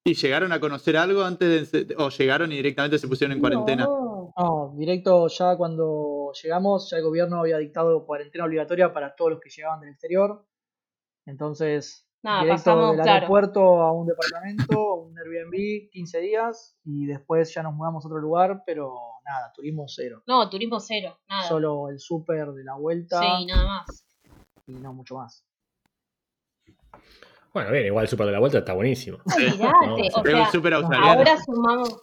[0.07, 3.85] ¿Y llegaron a conocer algo antes de, o llegaron y directamente se pusieron en cuarentena?
[3.85, 9.33] No, No, directo ya cuando llegamos, ya el gobierno había dictado cuarentena obligatoria para todos
[9.33, 10.45] los que llegaban del exterior.
[11.27, 13.13] Entonces, Nada, directo pasamos, del claro.
[13.13, 18.09] aeropuerto a un departamento, a un Airbnb, 15 días, y después ya nos mudamos a
[18.09, 18.95] otro lugar, pero
[19.25, 20.23] nada, turismo cero.
[20.27, 21.49] no, turismo cero, nada.
[21.49, 24.07] Solo el súper de la vuelta Sí, nada más.
[24.67, 25.45] y no mucho más.
[27.53, 29.19] Bueno, bien, igual el super de la vuelta está buenísimo.
[29.25, 31.19] Olvídate, No, o sea, súper australiano.
[31.19, 32.03] ahora sumamos.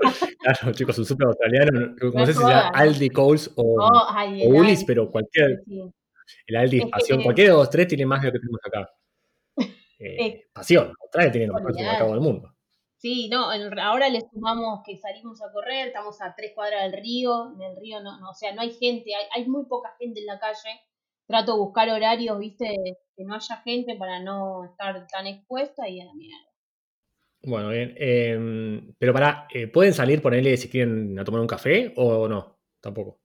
[0.40, 1.94] Claro, chicos, un super australiano.
[2.00, 2.68] No, No sé si sea.
[2.68, 5.62] Aldi, Coles o, Oh, ay, o el Woolies, Aldi, pero cualquier.
[5.66, 5.80] sí.
[6.46, 8.60] El Aldi Es que- Pasión, cualquiera de los tres tiene más de lo que tenemos
[8.64, 8.90] acá.
[10.02, 12.54] Eh, Pasión, Australia tiene los mejores supermercados del mundo.
[12.96, 17.00] Sí, no, en- ahora le sumamos que salimos a correr, estamos a tres cuadras del
[17.02, 19.94] río, en el río no, no o sea, no hay gente, hay, hay muy poca
[19.98, 20.80] gente en la calle.
[21.26, 22.74] Trato de buscar horarios, viste,
[23.16, 26.49] que no haya gente para no estar tan expuesta y a la mierda.
[27.42, 27.94] Bueno, bien.
[27.96, 32.58] eh, pero para, ¿pueden salir, ponerle si quieren a tomar un café o no?
[32.80, 33.18] Tampoco.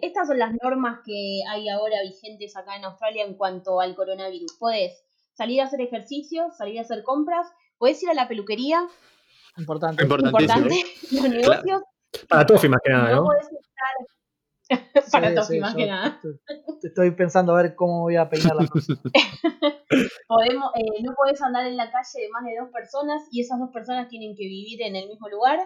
[0.00, 4.52] Estas son las normas que hay ahora vigentes acá en Australia en cuanto al coronavirus.
[4.58, 8.86] Podés salir a hacer ejercicio, salir a hacer compras, podés ir a la peluquería,
[9.56, 10.02] Importante.
[10.02, 11.82] Importante, los negocios,
[12.28, 13.24] Para Tofi más que nada, no ¿no?
[13.24, 16.20] podés estar para Sí, Tofi sí, más que nada.
[16.82, 18.98] Estoy pensando a ver cómo voy a peinar la próxima.
[20.28, 23.58] Podemos, eh, no podés andar en la calle de más de dos personas y esas
[23.58, 25.58] dos personas tienen que vivir en el mismo lugar,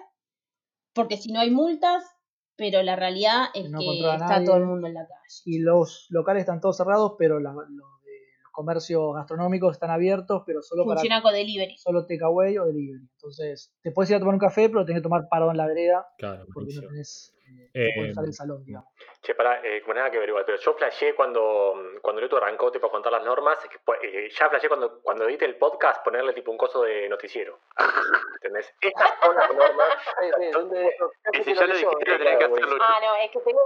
[0.93, 2.05] porque si no hay multas,
[2.57, 4.47] pero la realidad es No que está nadie.
[4.47, 5.21] todo el mundo en la calle.
[5.45, 7.96] Y los locales están todos cerrados, pero la- los
[8.57, 11.77] comercios gastronómicos están abiertos, pero solo para Funciona con delivery.
[11.77, 13.07] solo takeaway o delivery.
[13.13, 15.67] Entonces, te puedes ir a tomar un café, pero tenés que tomar parado en la
[15.67, 18.89] vereda Claro, porque no tenés eh, Eh, no el salón, digamos.
[19.23, 22.73] Che, pará, eh, como nada que ver igual, pero yo flasheé cuando, cuando Leto arrancó
[22.73, 26.03] tipo, a contar las normas, que, pues, eh, ya flasheé cuando, cuando edite el podcast
[26.03, 27.61] ponerle tipo un coso de noticiero.
[28.43, 28.75] ¿Entendés?
[28.81, 29.89] Estas son las normas
[30.53, 30.97] donde...
[31.35, 32.77] Y si ya lo dijiste, lo tenés que hacerlo.
[32.81, 33.61] Ah, no, es que tengo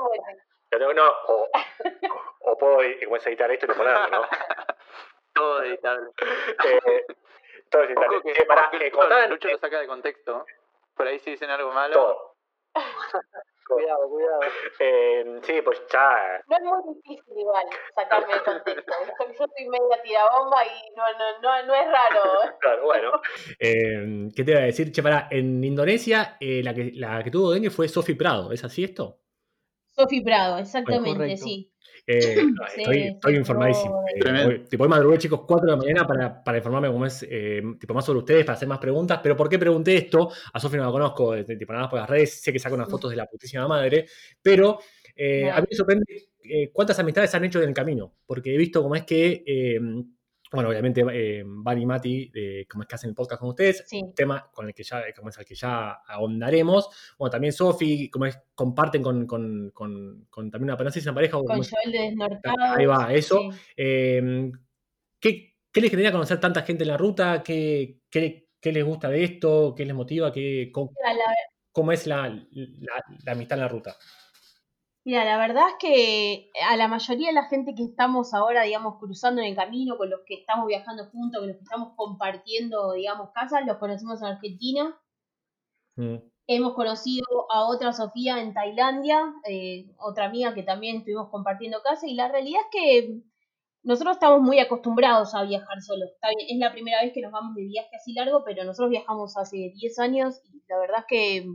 [0.72, 1.48] Yo tengo- no, o,
[2.40, 4.22] o puedo eh, editar esto y ponerlo, ¿no?
[5.34, 6.08] Todo editable.
[6.64, 7.06] Eh,
[7.70, 8.16] todo es editable.
[8.16, 10.44] Ojo que, Che, pará, ojo que eh, Lucho- eh, lo saca de contexto.
[10.96, 11.94] Por ahí si dicen algo malo.
[11.94, 12.34] todo.
[13.70, 14.40] Cuidado, cuidado.
[14.80, 16.42] Eh, sí, pues ya...
[16.48, 18.92] No es muy difícil igual sacarme de contexto.
[19.38, 22.22] Yo soy media tirabomba y no, no, no, no es raro.
[22.58, 23.12] Claro, bueno.
[23.60, 24.90] Eh, ¿Qué te iba a decir?
[24.90, 28.64] Che, pará, en Indonesia eh, la, que, la que tuvo dengue fue Sofi Prado, ¿es
[28.64, 29.20] así esto?
[30.02, 31.70] Sofi Prado, exactamente, sí.
[32.06, 34.04] Eh, no, estoy, sí, estoy informadísimo.
[34.14, 37.62] Eh, tipo, hoy madrugué, chicos, 4 de la mañana para, para informarme cómo es, eh,
[37.78, 39.20] tipo, más sobre ustedes, para hacer más preguntas.
[39.22, 40.30] Pero ¿por qué pregunté esto?
[40.52, 42.74] A Sofi no la conozco, eh, tipo, nada más por las redes, sé que saca
[42.74, 44.06] unas fotos de la putísima madre,
[44.42, 44.78] pero
[45.14, 46.04] eh, a mí me sorprende
[46.42, 49.78] eh, cuántas amistades han hecho en el camino, porque he visto cómo es que, eh,
[50.52, 53.84] bueno, obviamente, eh, Van y Mati, eh, cómo es que hacen el podcast con ustedes,
[53.86, 54.02] Sí.
[54.14, 56.88] tema con el que ya, como es al que ya ahondaremos.
[57.18, 61.38] Bueno, también Sofi, como es, comparten con, con, con, con también una, es una pareja
[61.38, 62.56] Con Joel de Desnortado.
[62.76, 63.40] Ahí va, eso.
[63.50, 63.58] Sí.
[63.76, 64.50] Eh,
[65.20, 67.42] ¿qué, qué les genera conocer tanta gente en la ruta?
[67.42, 69.74] ¿Qué, qué, qué les gusta de esto?
[69.76, 70.32] ¿Qué les motiva?
[70.32, 71.34] ¿Qué, cómo, Mira, la,
[71.72, 72.24] cómo es la
[73.26, 73.96] amistad en la ruta?
[75.04, 78.98] Mira, la verdad es que a la mayoría de la gente que estamos ahora, digamos,
[78.98, 82.92] cruzando en el camino, con los que estamos viajando juntos, con los que estamos compartiendo,
[82.92, 85.00] digamos, casas, los conocimos en Argentina.
[85.96, 91.80] Mm, Hemos conocido a otra Sofía en Tailandia, eh, otra amiga que también estuvimos compartiendo
[91.82, 93.22] casa, y la realidad es que
[93.82, 96.10] nosotros estamos muy acostumbrados a viajar solos.
[96.48, 99.72] Es la primera vez que nos vamos de viaje así largo, pero nosotros viajamos hace
[99.74, 101.46] 10 años y la verdad es que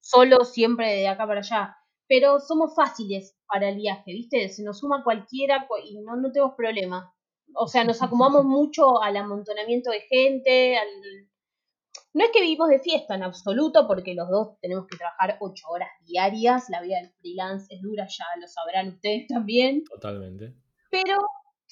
[0.00, 1.76] solo siempre de acá para allá.
[2.12, 4.46] Pero somos fáciles para el viaje, ¿viste?
[4.50, 7.10] Se nos suma cualquiera cu- y no, no tenemos problema.
[7.54, 10.88] O sea, nos acomodamos mucho al amontonamiento de gente, al,
[12.14, 15.64] no es que vivimos de fiesta en absoluto, porque los dos tenemos que trabajar ocho
[15.70, 16.68] horas diarias.
[16.68, 19.82] La vida del freelance es dura, ya lo sabrán ustedes también.
[19.84, 20.54] totalmente.
[20.90, 21.16] Pero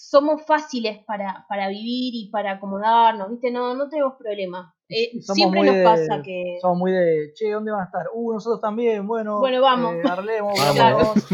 [0.02, 3.50] somos fáciles para, para vivir y para acomodarnos, ¿viste?
[3.50, 4.74] No, no tenemos problema.
[4.88, 6.56] Eh, Y siempre nos de- pasa que...
[6.62, 8.06] Somos muy de, che, ¿dónde van a estar?
[8.14, 9.38] Uh, nosotros también, bueno.
[9.40, 9.94] Bueno, vamos.
[9.96, 10.78] eh, arlemos, Vamos.
[10.78, 11.26] vamos.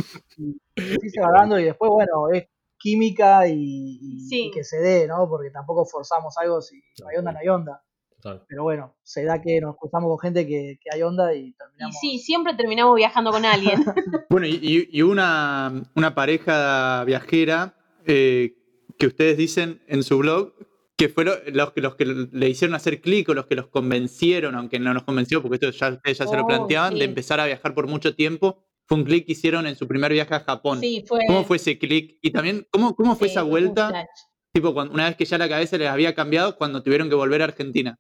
[0.77, 2.49] Y se va dando y después, bueno, es
[2.79, 4.47] química y, y- Sí.
[4.49, 5.29] y que se dé, ¿no?
[5.29, 7.83] Porque tampoco forzamos algo si no hay onda, no hay onda.
[8.21, 8.45] Total.
[8.49, 11.53] Pero bueno, se da que nos cruzamos con gente que, que hay onda y Y
[11.55, 11.97] terminamos.
[12.01, 13.85] sí, siempre terminamos viajando con alguien.
[14.29, 17.75] Bueno, y, y- y una, una pareja viajera
[18.07, 18.55] eh,
[18.99, 20.53] que ustedes dicen en su blog
[20.97, 24.55] que fueron los, que- los que le hicieron hacer clic o los que los convencieron,
[24.55, 26.99] aunque no nos convenció, porque esto ya ustedes ya se lo Oh, planteaban, sí.
[27.01, 28.65] de empezar a viajar por mucho tiempo.
[28.87, 30.81] Fue un clic que hicieron en su primer viaje a Japón.
[30.81, 31.21] Sí, fue...
[31.27, 32.19] ¿Cómo fue ese clic?
[32.23, 34.07] Y también, ¿cómo, cómo fue sí, esa vuelta?
[34.53, 37.43] Tipo, cuando, una vez que ya la cabeza les había cambiado, cuando tuvieron que volver
[37.43, 37.99] a Argentina.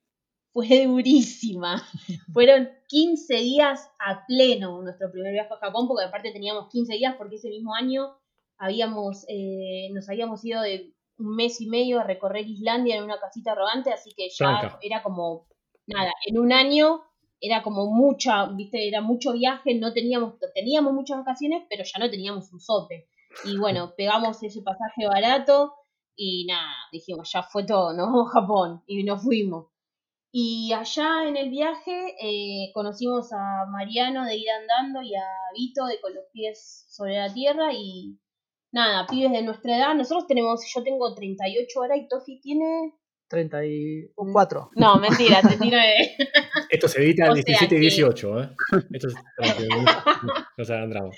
[0.55, 1.83] fue durísima.
[2.33, 7.15] Fueron 15 días a pleno nuestro primer viaje a Japón, porque aparte teníamos 15 días
[7.19, 8.17] porque ese mismo año
[8.59, 13.19] habíamos, eh, nos habíamos ido de un mes y medio a recorrer Islandia en una
[13.19, 14.79] casita arrogante, así que ya Tranca.
[14.83, 15.47] era como,
[15.87, 17.03] nada, en un año
[17.41, 22.11] era como mucha, viste, era mucho viaje, no teníamos, teníamos muchas vacaciones, pero ya no
[22.11, 23.09] teníamos un sope.
[23.45, 25.75] Y bueno, pegamos ese pasaje barato
[26.15, 29.67] y nada, dijimos, ya fue todo, nos vamos a Japón y nos fuimos.
[30.33, 35.87] Y allá en el viaje eh, conocimos a Mariano de ir andando y a Vito
[35.87, 38.19] de con los pies sobre la tierra y
[38.77, 39.95] nada, pibes de nuestra edad.
[39.95, 42.93] Nosotros tenemos, yo tengo 38 ahora y Tofi tiene...
[43.29, 44.71] 34.
[44.77, 45.95] No, mentira, 39.
[46.71, 48.51] Esto se edita en O sea 17 y que- 18, ¿eh?
[48.93, 49.15] Esto es
[50.59, 51.11] no se hagan drama.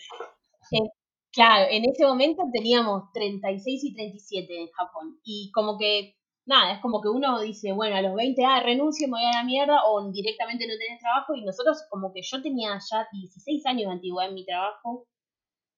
[1.30, 5.18] Claro, en ese momento teníamos 36 y 37 en Japón.
[5.22, 6.14] Y como que,
[6.46, 9.38] nada, es como que uno dice, bueno, a los 20, ah, renuncio, me voy a
[9.38, 11.34] la mierda, o directamente no tenés trabajo.
[11.34, 15.06] Y nosotros, como que yo tenía ya 16 años de antigüedad en mi trabajo.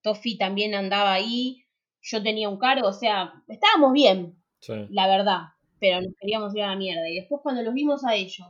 [0.02, 1.64] Tofi también andaba ahí.
[2.02, 4.74] Yo tenía un cargo, o sea, estábamos bien, Sí.
[4.90, 5.40] la verdad,
[5.78, 7.08] pero nos queríamos ir a la mierda.
[7.08, 8.46] Y después cuando los vimos a ellos,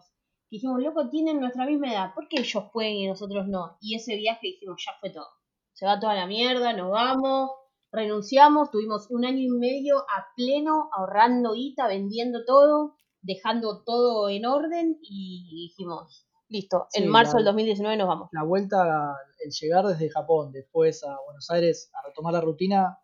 [0.50, 3.76] dijimos, loco, tienen nuestra misma edad, ¿por qué ellos pueden y nosotros no?
[3.80, 5.26] Y ese viaje dijimos, ya fue todo.
[5.72, 7.50] Se va toda la mierda, nos vamos,
[7.92, 14.46] renunciamos, tuvimos un año y medio a pleno, ahorrando guita, vendiendo todo, dejando todo en
[14.46, 18.28] orden y dijimos, listo, Sí, en marzo la- del 2019 nos vamos.
[18.32, 22.98] La vuelta, el llegar desde Japón después a Buenos Aires a retomar la rutina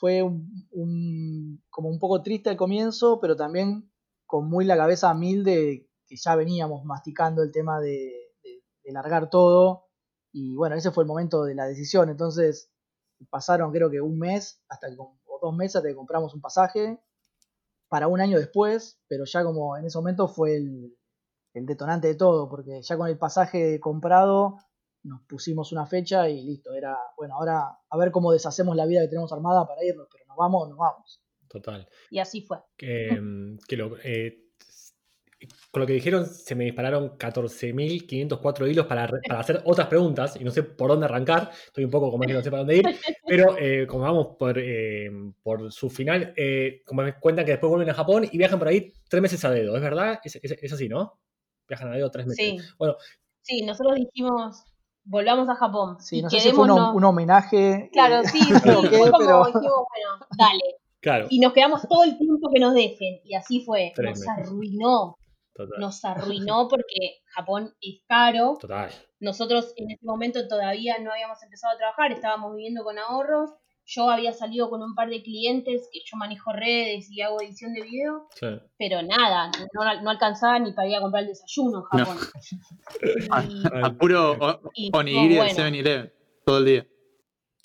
[0.00, 3.90] fue un, como un poco triste al comienzo, pero también
[4.26, 8.92] con muy la cabeza a mil de que ya veníamos masticando el tema de, de-
[8.92, 9.86] largar todo.
[10.32, 12.08] Y bueno, ese fue el momento de la decisión.
[12.10, 12.70] Entonces
[13.30, 17.00] pasaron creo que un mes hasta que, o dos meses hasta que compramos un pasaje
[17.88, 20.96] para un año después, pero ya como en ese momento fue el,
[21.54, 24.58] el detonante de todo, porque ya con el pasaje comprado
[25.02, 29.00] nos pusimos una fecha y listo, era, bueno, ahora a ver cómo deshacemos la vida
[29.02, 31.22] que tenemos armada para irnos, pero nos vamos, nos vamos.
[31.48, 31.88] Total.
[32.10, 32.58] Y así fue.
[32.76, 33.20] Que,
[33.66, 34.44] que lo- eh,
[35.70, 40.36] con lo que dijeron, se me dispararon 14.504 hilos para, re- para hacer otras preguntas
[40.38, 41.50] y no sé por dónde arrancar.
[41.66, 42.82] Estoy un poco como que no sé para dónde ir.
[43.26, 45.10] Pero eh, como vamos por, eh,
[45.42, 48.68] por su final, eh, como me cuentan que después vuelven a Japón y viajan por
[48.68, 50.20] ahí tres meses a dedo, ¿es verdad?
[50.22, 51.18] Es, es- es así, ¿no?
[51.66, 52.46] Viajan a dedo tres meses.
[52.62, 52.74] Sí.
[52.78, 52.96] Bueno,
[53.42, 54.64] Sí, nosotros dijimos,
[55.10, 55.96] volvamos a Japón.
[56.00, 57.90] Sí, y no sé si fue un, homenaje.
[57.92, 60.62] Claro, eh, sí, sí, fue como pero- dijimos, bueno, dale.
[61.00, 61.26] claro.
[61.28, 63.20] Y nos quedamos todo el tiempo que nos dejen.
[63.24, 63.92] Y así fue.
[63.98, 65.16] Nos arruinó.
[65.52, 65.80] Total.
[65.80, 68.56] Nos arruinó porque Japón es caro.
[68.60, 68.90] Total.
[69.18, 73.50] Nosotros en ese momento todavía no habíamos empezado a trabajar, estábamos viviendo con ahorros.
[73.92, 77.72] Yo había salido con un par de clientes que yo manejo redes y hago edición
[77.74, 78.46] de video, Sí.
[78.78, 82.16] pero nada, no, no alcanzaba ni para ir a comprar el desayuno en Japón.
[83.50, 85.70] Y, A puro o- y onigiri no, del bueno.
[85.70, 86.12] 7-Eleven
[86.44, 86.86] todo el día.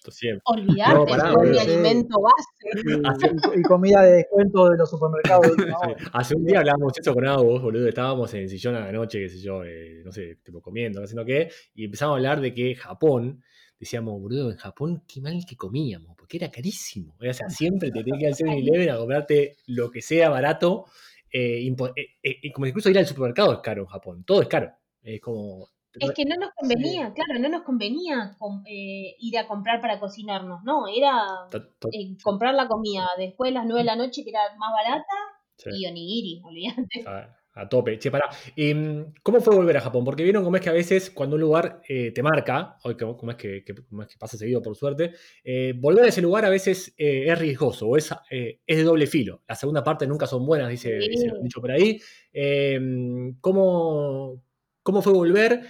[0.07, 0.41] Siempre.
[0.45, 1.59] olvidarte, No, pará, mi sí.
[1.59, 3.55] alimento base.
[3.55, 5.47] y, y comida de descuento de los supermercados.
[6.13, 7.87] Hace un día hablábamos eso con Agus, boludo.
[7.87, 11.01] Estábamos en el sillón a la noche, qué sé yo, eh, no sé, tipo comiendo,
[11.01, 11.49] no sé lo qué.
[11.73, 13.41] Y empezamos a hablar de que Japón,
[13.79, 17.15] decíamos, boludo, en Japón qué mal que comíamos, porque era carísimo.
[17.19, 20.85] O sea, siempre te tenías que ir al 7-Eleven a comprarte lo que sea barato.
[21.31, 24.71] eh, eh, eh, como incluso ir al supermercado es caro en Japón, todo es caro.
[25.03, 25.67] Es como.
[25.93, 28.35] Es que no nos convenía, claro, no nos convenía
[28.65, 33.65] eh, ir a comprar para cocinarnos, no, era eh, comprar la comida después de las
[33.65, 35.15] 9 de la noche que era más barata
[35.55, 35.69] sí.
[35.71, 37.35] y onigiri, olvídate.
[37.55, 37.97] A, tope.
[37.97, 38.29] Che, pará.
[38.55, 40.03] Em, ¿Cómo fue volver a Japón?
[40.03, 43.15] Porque vieron cómo es que a veces cuando un lugar eh, te marca, o como
[43.15, 45.13] cómo es que, que- cómo es que pasa seguido por suerte,
[45.43, 49.07] eh, volver a ese lugar a veces eh, es riesgoso o es, es de doble
[49.07, 49.41] filo.
[49.47, 51.07] La segunda parte nunca son buenas, dice, Sí.
[51.09, 51.99] dice un dicho por ahí.
[52.33, 54.41] Em, ¿cómo,
[54.83, 55.61] ¿Cómo fue volver?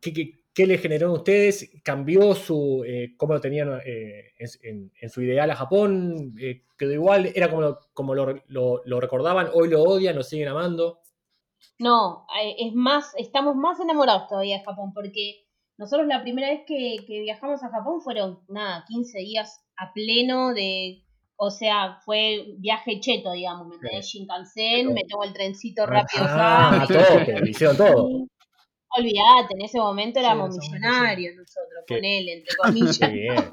[0.00, 1.70] ¿Qué, qué- ¿qué le generó a ustedes?
[1.84, 6.34] ¿Cambió su, eh, cómo lo tenían en, su ideal a Japón?
[6.78, 7.30] ¿Quedó igual?
[7.34, 9.48] ¿Era como, lo, como lo, lo- lo recordaban?
[9.52, 10.16] ¿Hoy lo odian?
[10.16, 11.00] ¿Lo siguen amando?
[11.78, 15.44] No, eh, es más, estamos más enamorados todavía de Japón, porque
[15.78, 20.54] nosotros la primera vez que, que viajamos a Japón fueron, nada, 15 días a pleno
[20.54, 21.04] de,
[21.36, 26.82] o sea, fue viaje cheto, digamos, me entendés, Shinkansen, me tomo el trencito rápido Ah,
[26.82, 28.08] acá, todo, hicieron todo.
[28.96, 33.12] Olvídate, en ese momento Sí, éramos momento millonarios nosotros, Qué- con él, entre Qué comillas.
[33.12, 33.50] bien.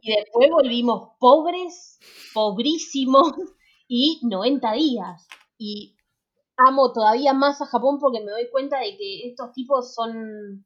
[0.00, 1.98] Y después volvimos pobres,
[2.32, 3.32] pobrísimos
[3.88, 5.26] y 90 días.
[5.58, 5.96] Y
[6.58, 10.64] amo todavía más a Japón porque me doy cuenta de que estos tipos son,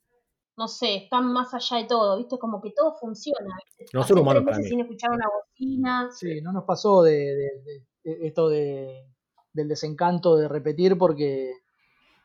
[0.57, 2.39] no sé, están más allá de todo, ¿viste?
[2.39, 3.57] Como que todo funciona.
[3.65, 3.97] ¿viste?
[3.97, 4.65] No son humanos para mí.
[4.65, 6.09] sin escuchar una bocina.
[6.13, 9.07] Sí, no nos pasó de, de- de- de esto de,
[9.53, 11.53] del desencanto de repetir porque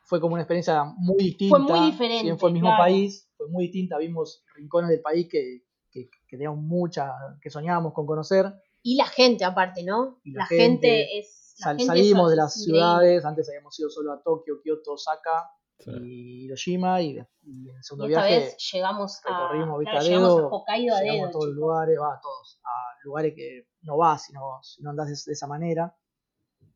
[0.02, 1.58] fue como una experiencia muy distinta.
[1.58, 2.82] muy diferente, Si bien fue el mismo claro.
[2.82, 3.98] país, fue muy distinta.
[3.98, 8.52] Vimos rincones del país que, que, que teníamos mucha, que soñábamos con conocer.
[8.82, 10.18] Y la gente, aparte, ¿no?
[10.24, 11.47] Y la la, gente, gente, es.
[11.58, 15.90] Sal- salimos de las ciudades, antes habíamos ido solo a Tokio, Kioto, Osaka Sí.
[16.02, 17.10] y Hiroshima y,
[17.42, 19.28] y en el Y segundo esta viaje vez llegamos a.
[19.28, 21.28] claro, llegamos a dedo, Hokkaido a llegamos dedo.
[21.28, 22.70] a todos los lugares, va a todos, a
[23.04, 25.96] lugares que no vas si no, si no andás de, de esa manera.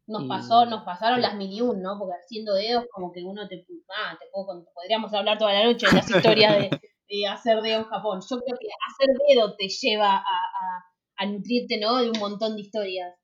[0.07, 1.23] Nos Y- pasó, nos pasaron sí.
[1.23, 1.99] las mil y un, ¿no?
[1.99, 3.64] Porque haciendo dedos como que uno te,
[3.97, 6.71] ah, te puedo podríamos hablar toda la noche de las historias de,
[7.09, 8.21] de hacer dedo en Japón.
[8.21, 10.85] Yo creo que hacer dedo te lleva a, a-
[11.16, 11.99] a nutrirte, ¿no?
[11.99, 13.14] De un montón de historias.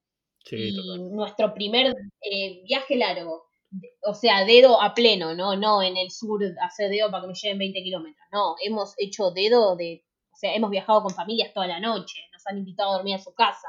[0.44, 1.10] Sí, y total.
[1.14, 3.48] nuestro primer eh, viaje largo,
[4.02, 5.56] o sea, dedo a pleno, ¿no?
[5.56, 8.26] No en el sur hacer dedo para que me lleven 20 kilómetros.
[8.32, 12.46] No, hemos hecho dedo de, o sea, hemos viajado con familias toda la noche, nos
[12.46, 13.68] han invitado a dormir a su casa.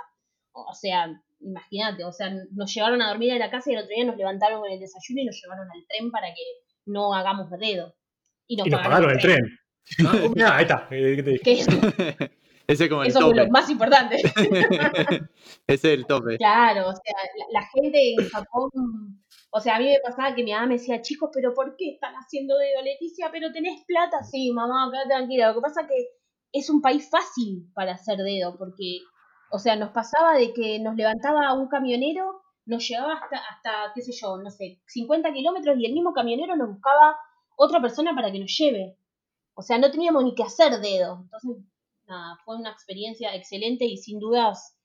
[0.53, 3.95] O sea, imagínate, o sea, nos llevaron a dormir en la casa y el otro
[3.95, 6.41] día nos levantaron con el desayuno y nos llevaron al tren para que
[6.85, 7.95] no hagamos dedo.
[8.47, 9.59] Y nos, Y nos pagaron el tren.
[10.05, 10.87] Ah, mirá, ahí está.
[10.91, 12.29] Eh, ¿qué
[12.69, 13.35] Ese es como el eso tope.
[13.35, 14.17] lo más importante.
[15.65, 16.37] Ese es el tope.
[16.37, 18.69] Claro, o sea, la, la gente en Japón,
[19.49, 21.93] o sea, a mí me pasaba que mi mamá me decía, chicos, pero ¿por qué
[21.93, 23.29] están haciendo dedo, Leticia?
[23.31, 24.21] ¿Pero tenés plata?
[24.21, 25.47] Sí, mamá, quédate tranquila.
[25.47, 25.95] Lo que pasa que
[26.51, 28.99] es un país fácil para hacer dedo, porque,
[29.49, 34.03] o sea, nos pasaba de que nos levantaba un camionero, nos llevaba hasta, hasta qué
[34.03, 37.17] sé yo, no sé, 50 kilómetros y el mismo camionero nos buscaba
[37.55, 38.95] otra persona para que nos lleve.
[39.55, 41.21] O sea, no teníamos ni que hacer dedo.
[41.23, 41.65] Entonces,
[42.09, 44.75] nada, fue una experiencia excelente y sin dudas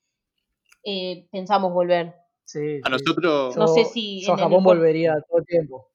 [0.85, 2.15] eh, pensamos volver.
[2.45, 2.93] Sí, A sí.
[2.93, 5.91] nosotros, No sé si Yo a el Japón volvería todo el tiempo.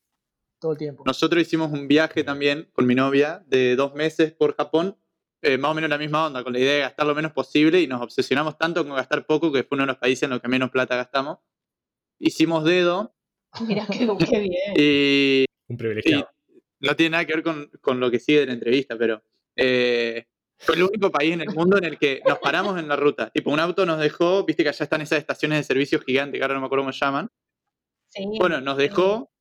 [0.59, 1.03] Todo el tiempo.
[1.05, 4.97] nosotros hicimos un viaje también con mi novia de dos meses por Japón,
[5.41, 7.79] eh, más o menos la misma onda, con la idea de gastar lo menos posible
[7.79, 10.41] y nos obsesionamos tanto con gastar poco que fue uno de los países en los
[10.41, 11.37] que menos plata gastamos.
[12.19, 13.15] Hicimos dedo
[13.65, 14.73] Mira qué, qué bien.
[14.75, 16.27] y Un privilegiado.
[16.81, 19.23] no tiene nada que ver con, con lo que sigue de la entrevista, pero
[19.55, 20.25] eh,
[20.59, 23.29] fue el único país en el mundo en el que nos paramos en la ruta.
[23.29, 26.43] Tipo, un auto nos dejó, viste que allá están esas estaciones de servicio gigantes, que
[26.43, 27.29] ahora no me acuerdo cómo se llaman.
[28.09, 28.25] Sí.
[28.37, 29.31] Bueno, nos dejó,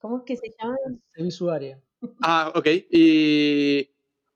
[0.00, 0.76] ¿Cómo es que se llama?
[1.14, 1.78] Servicio área.
[2.22, 3.90] ah, ok, y,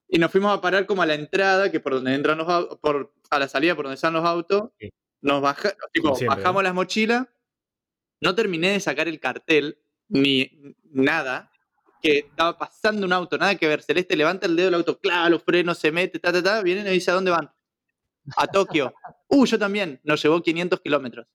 [0.09, 2.79] y nos fuimos a parar como a la entrada, que por donde entran los autos,
[2.81, 4.91] por, a la salida por donde están los autos, Sí.
[5.23, 7.27] nos baja, tipo, siempre, bajamos las mochilas,
[8.21, 11.51] no terminé de sacar el cartel, ni nada,
[12.05, 13.81] que estaba pasando un auto, nada que ver.
[13.83, 16.83] Celeste levanta el dedo del auto, clava los frenos, se mete, ta, ta, ta, viene
[16.91, 17.51] y dice a dónde van.
[18.37, 18.93] A Tokio.
[19.29, 20.01] Uh, yo también.
[20.05, 21.27] Nos llevó 500 kilómetros.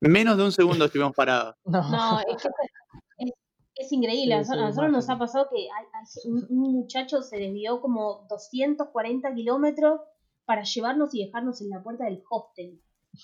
[0.00, 1.56] Menos de un segundo estuvimos parados.
[1.64, 1.82] No.
[1.90, 2.48] No, es que
[3.18, 3.32] es,
[3.74, 4.34] es increíble.
[4.34, 7.36] A Sí, nosotros, sí, a nosotros nos ha pasado que hay- hay un, muchacho se
[7.36, 10.00] desvió como 240 kilómetros
[10.46, 12.80] para llevarnos y dejarnos en la puerta del hostel.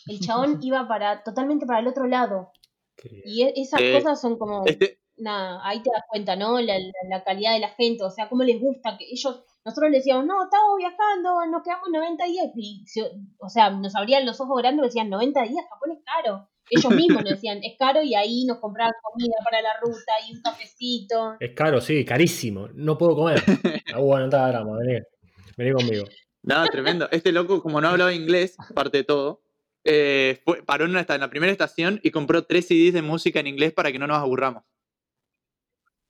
[0.07, 2.53] El chabón iba para totalmente para el otro lado.
[2.97, 4.65] Qué- Y e- esas Eh, cosas son como...
[4.67, 6.61] Este, nada, ahí te das cuenta, ¿no?
[6.61, 9.91] La, la- la calidad de la gente, o sea, cómo les gusta que ellos, nosotros
[9.91, 14.27] les decíamos, no, estamos viajando, nos quedamos 90 días, y, se- o sea, nos abrían
[14.27, 16.49] los ojos grandes y decían, 90 días, Japón es caro.
[16.71, 20.35] Ellos mismos nos decían, es caro, y ahí nos compraban comida para la ruta y
[20.37, 21.37] un cafecito.
[21.41, 22.69] Es caro, sí, carísimo.
[22.75, 23.43] No puedo comer.
[23.95, 25.01] Ah, bueno, no drama, vení.
[25.57, 26.05] Vení conmigo.
[26.43, 27.09] nada, tremendo.
[27.13, 29.43] Este loco, como no hablaba inglés, aparte de todo,
[29.85, 33.39] eh, fue, paró en, una en la primera estación y compró tres CDs de música
[33.41, 34.65] en inglés para que no nos aburramos.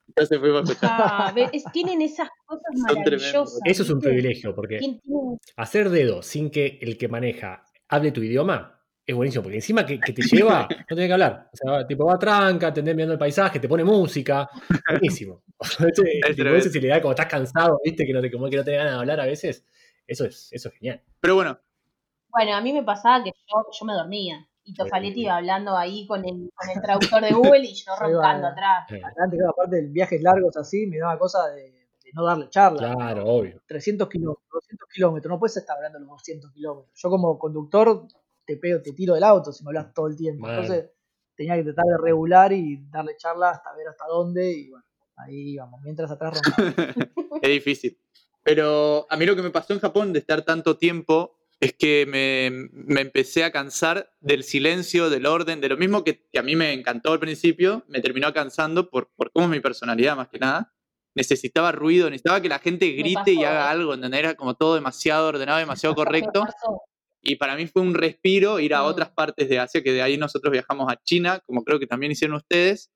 [0.06, 0.90] Entonces fuimos a escuchar.
[0.92, 3.60] Ah, es- tienen esas cosas maravillosas.
[3.64, 8.12] Eso es un privilegio, porque ¿Quién tiene- hacer dedo sin que el que maneja hable
[8.12, 11.50] tu idioma es buenísimo, porque encima que, que te lleva, no tiene que hablar.
[11.52, 14.48] O sea, tipo, va tranca, atender mirando el paisaje, te pone música.
[14.88, 15.42] Buenísimo.
[15.60, 16.56] Ese- tipo, tremendo.
[16.58, 18.92] esa facilidad, como estás cansado, viste, que no te, como que no te da ganas
[18.94, 19.64] de hablar a veces.
[20.06, 21.02] Eso es, eso es genial.
[21.20, 21.58] Pero bueno,
[22.28, 24.46] Bueno, a mí me pasaba que yo, yo me dormía.
[24.64, 28.90] Y Tofaletti hablando ahí con el, con el traductor de Google y yo roncando atrás.
[28.90, 32.48] Eh, Antes, claro, aparte de viajes largos así, me daba cosa de, de no darle
[32.48, 32.94] charla.
[32.94, 33.60] Claro, obvio.
[33.66, 36.92] 300 kilómetros, 200 kilómetros, no puedes estar hablando los 200 kilómetros.
[36.94, 38.06] Yo como conductor
[38.44, 40.48] te pego, te tiro del auto si me hablas todo el tiempo.
[40.48, 40.90] Entonces
[41.36, 44.84] tenía que tratar de regular y darle charla hasta ver hasta dónde y bueno,
[45.16, 46.94] ahí vamos, mientras atrás roncaba.
[47.42, 47.98] es difícil.
[48.42, 52.04] Pero a mí lo que me pasó en Japón de estar tanto tiempo es que
[52.06, 56.42] me, me empecé a cansar del silencio, del orden, de lo mismo que, que a
[56.42, 60.28] mí me encantó al principio, me terminó cansando por, por cómo es mi personalidad más
[60.28, 60.72] que nada.
[61.16, 64.18] Necesitaba ruido, necesitaba que la gente grite y haga algo, ¿entendés?
[64.20, 66.44] Era como todo demasiado ordenado, demasiado correcto.
[67.22, 68.86] Y para mí fue un respiro ir a Mm.
[68.86, 72.12] otras partes de Asia, que de ahí nosotros viajamos a China, como creo que también
[72.12, 72.90] hicieron ustedes.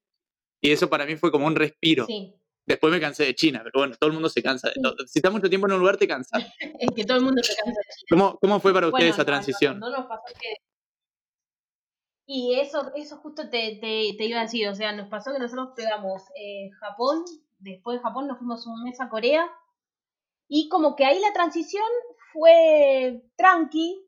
[0.60, 2.04] Y eso para mí fue como un respiro.
[2.06, 2.34] Sí.
[2.68, 4.68] Después me cansé de China, pero bueno, todo el mundo se cansa.
[4.68, 4.94] de todo.
[5.06, 6.42] Si estás mucho tiempo en un lugar, te cansas.
[6.78, 8.06] Es que todo el mundo se cansa de China.
[8.10, 9.78] ¿Cómo, cómo fue para ustedes Bueno, esa no, transición?
[9.80, 10.54] No, no nos pasó que.
[12.26, 15.38] Y eso, eso justo te, te, te iba a decir, o sea, nos pasó que
[15.38, 17.24] nosotros pegamos eh, Japón,
[17.58, 19.50] después de Japón nos fuimos un mes a Corea,
[20.46, 21.86] y como que ahí la transición
[22.34, 24.04] fue tranqui,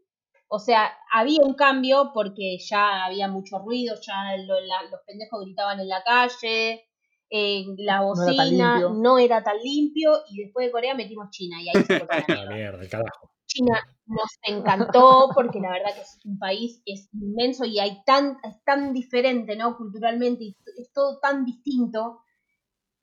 [0.48, 5.40] o sea, había un cambio porque ya había mucho ruido, ya lo- la- los pendejos
[5.42, 6.89] gritaban en la calle,
[7.30, 8.90] eh, la era tan bocina limpio.
[9.00, 12.44] no era tan limpio, y después de Corea metimos China, y ahí se la mierda.
[12.44, 13.30] La mierda, el carajo.
[13.46, 18.36] China nos encantó porque la verdad que es un país es inmenso y hay tan
[18.44, 19.76] es tan diferente, ¿no?
[19.76, 22.20] Culturalmente y es todo tan distinto.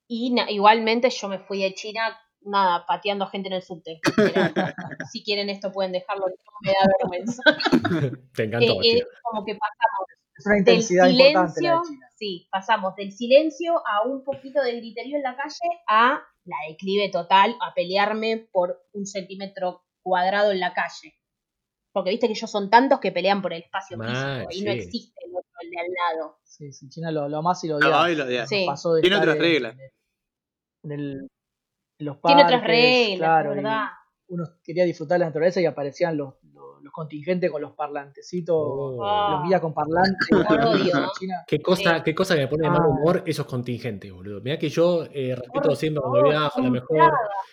[0.07, 3.99] Y na- igualmente yo me fui de China nada pateando a gente en el subte.
[5.11, 7.43] si quieren esto pueden dejarlo, no me da vergüenza.
[8.33, 10.07] Te encantó, Eh, eh, como que pasamos
[10.37, 12.07] Es una del intensidad importante la de China.
[12.15, 17.09] sí, pasamos del silencio a un poquito de griterío en la calle a la declive
[17.09, 21.13] total, a pelearme por un centímetro cuadrado en la calle.
[21.91, 24.77] Porque viste que ellos son tantos que pelean por el espacio físico y no sí.
[24.77, 26.39] existe el otro, el de al lado.
[26.43, 28.45] Sí, sí, China lo, lo más y lo lo odiaba.
[28.47, 28.63] Sí.
[28.67, 29.75] Pasó de Tiene otras en- reglas.
[30.83, 31.27] En, el-
[31.99, 33.85] en los Tiene parques, otras reglas, claro, verdad.
[34.27, 36.35] uno quería disfrutar de la naturaleza y aparecían los,
[36.87, 39.29] los, contingentes con los parlantecitos, Oh.
[39.31, 40.27] los guías con parlantes.
[41.19, 41.43] China.
[41.47, 42.79] Qué cosa, qué cosa que me pone de Ah.
[42.79, 44.41] mal humor esos contingentes, boludo.
[44.41, 47.11] Mirá que yo eh, respeto Por siempre cuando viajo, a lo mejor.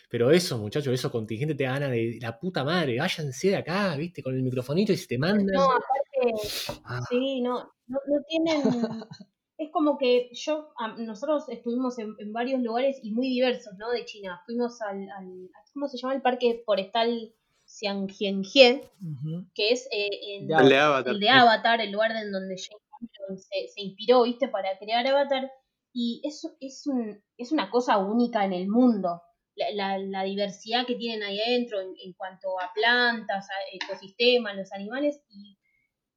[0.08, 2.98] Pero esos muchachos, esos contingentes te ganan de la puta madre.
[2.98, 5.46] Váyanse de acá, viste, con el microfonito y se te mandan.
[5.46, 7.00] No, aparte, Ah.
[7.08, 8.62] sí, no, no, no tienen.
[9.56, 13.88] Es como que yo, nosotros estuvimos en, en varios lugares y muy diversos, ¿no?
[13.92, 14.42] De China.
[14.46, 16.12] Fuimos al, al ¿cómo se llama?
[16.14, 17.32] El parque forestal
[17.78, 19.46] Xiangjiangie, Ujú.
[19.54, 20.08] que es eh.
[20.40, 21.14] El de Avatar.
[21.14, 24.48] el de Avatar, el lugar en donde James Cameron se, se inspiró, ¿viste?
[24.48, 25.50] Para crear Avatar.
[25.92, 29.22] Y eso es, un, es una cosa única en el mundo.
[29.56, 34.56] La, la- la diversidad que tienen ahí adentro en, en cuanto a plantas, a ecosistemas,
[34.56, 35.22] los animales.
[35.28, 35.56] Y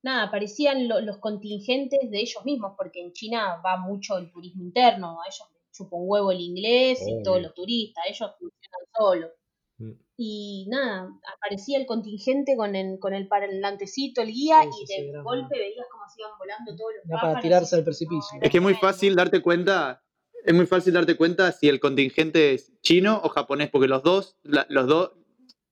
[0.03, 4.63] nada, aparecían lo- los contingentes de ellos mismos, porque en China va mucho el turismo
[4.63, 5.21] interno.
[5.21, 8.03] A ellos les chupa un huevo el inglés y todos los turistas.
[8.07, 9.31] Ellos funcionan solos.
[9.77, 9.91] Mm.
[10.17, 14.87] Y nada, aparecía el contingente con el, con el parlantecito, el guía, Sí, sí, y
[14.87, 17.41] sí, de era golpe veías cómo se iban volando todos los para pájaros.
[17.43, 18.37] tirarse y- al precipicio.
[18.39, 20.03] no, Es que es muy fácil darte cuenta,
[20.43, 24.37] es muy fácil darte cuenta si el contingente es chino o japonés, porque los dos,
[24.43, 25.11] la, los dos,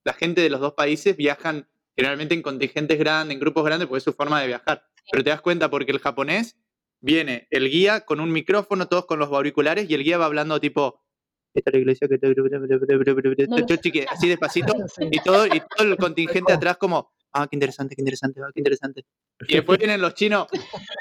[0.04, 3.98] la gente de los dos países viajan generalmente en contingentes grandes, en grupos grandes, porque
[4.00, 4.84] es su forma de viajar.
[5.12, 6.60] Pero te das cuenta porque el japonés
[7.00, 10.60] viene el guía con un micrófono, todos con los auriculares, y el guía va hablando
[10.60, 11.02] tipo,
[11.56, 14.08] esta es la iglesia que te...
[14.10, 18.42] Así despacito, y todo, y todo el contingente atrás como, ah, qué interesante, qué interesante,
[18.44, 19.06] ah, qué interesante.
[19.48, 20.48] Y después vienen los chinos,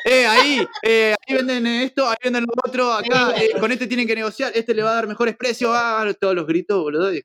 [0.05, 4.07] eh, ahí, eh, ahí venden esto, ahí venden lo otro, acá, eh, con este tienen
[4.07, 7.13] que negociar, este le va a dar mejores precios, ah, todos los gritos, boludo.
[7.15, 7.23] y-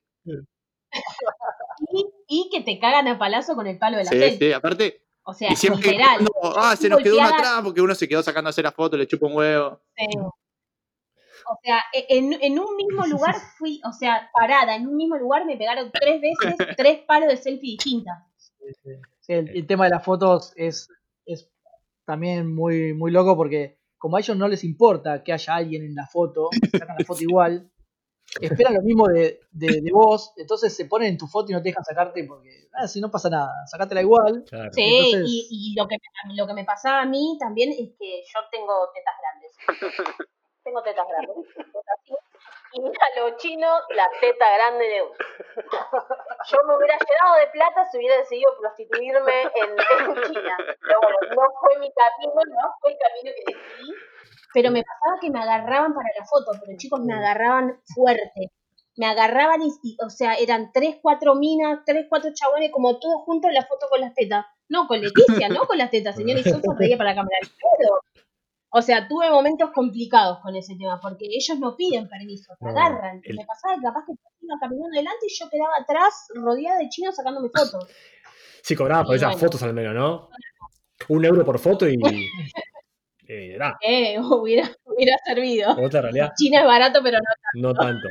[1.94, 4.48] Y, y que te cagan a palazo con el palo de la Sí, selfie.
[4.48, 6.28] sí, aparte, O sea, y siempre literal.
[6.58, 8.98] ah, se nos quedó uno atrás porque uno se quedó sacando a hacer la foto,
[8.98, 9.82] le chupa un huevo.
[9.96, 10.06] Sí.
[11.52, 15.18] O sea, e, en, en un mismo lugar fui, o sea, parada, en un mismo
[15.18, 18.24] lugar me pegaron tres veces tres palos de selfie distintas.
[19.20, 20.90] Sí, el, el tema de las fotos es,
[21.26, 21.50] es
[22.06, 25.96] también muy, muy loco porque como a ellos no les importa que haya alguien en
[25.96, 27.70] la foto, sacan la foto igual,
[28.42, 31.62] esperan lo mismo de, de, de vos, entonces se ponen en tu foto y no
[31.64, 34.44] te dejan sacarte porque, ah, si no pasa nada, sacátela igual.
[34.48, 34.72] Claro.
[34.72, 35.98] Sí, Entonces- y, y lo, que,
[36.28, 40.00] me- lo que me pasaba a mí también es que yo tengo tetas grandes.
[40.70, 41.36] Tengo tetas grandes.
[42.72, 45.16] Y a los chinos, la teta grande de uno.
[46.46, 50.56] Yo me hubiera llenado de plata si hubiera decidido prostituirme en, en China.
[50.80, 53.94] Pero bueno, no fue mi camino, no fue el camino que decidí.
[54.54, 58.52] Pero me pasaba que me agarraban para la foto, pero chicos, me agarraban fuerte.
[58.98, 63.24] Me agarraban y, y, o sea, eran tres, cuatro minas, tres, cuatro chabones, como todos
[63.26, 64.46] juntos en la foto con las tetas.
[64.68, 66.38] No, con Leticia, no con las tetas, señor.
[66.38, 67.38] Y yo sonreía para la cámara.
[67.42, 68.02] Claro.
[68.72, 72.72] O sea, tuve momentos complicados con ese tema, porque ellos no piden permiso, te No,
[72.72, 73.20] agarran.
[73.24, 76.90] el- Me pasaba que capaz que iba caminando adelante y yo quedaba atrás, rodeada de
[76.90, 77.88] chinos sacándome fotos.
[78.62, 79.40] Sí, cobraba por esas bueno.
[79.48, 80.30] fotos al menos, ¿no?
[81.08, 81.96] Un euro por foto y.
[83.28, 85.72] eh, era Eh, hubiera, hubiera servido.
[85.82, 86.32] otra realidad.
[86.38, 87.18] China es barato, pero
[87.54, 87.70] no.
[87.70, 88.08] No tanto.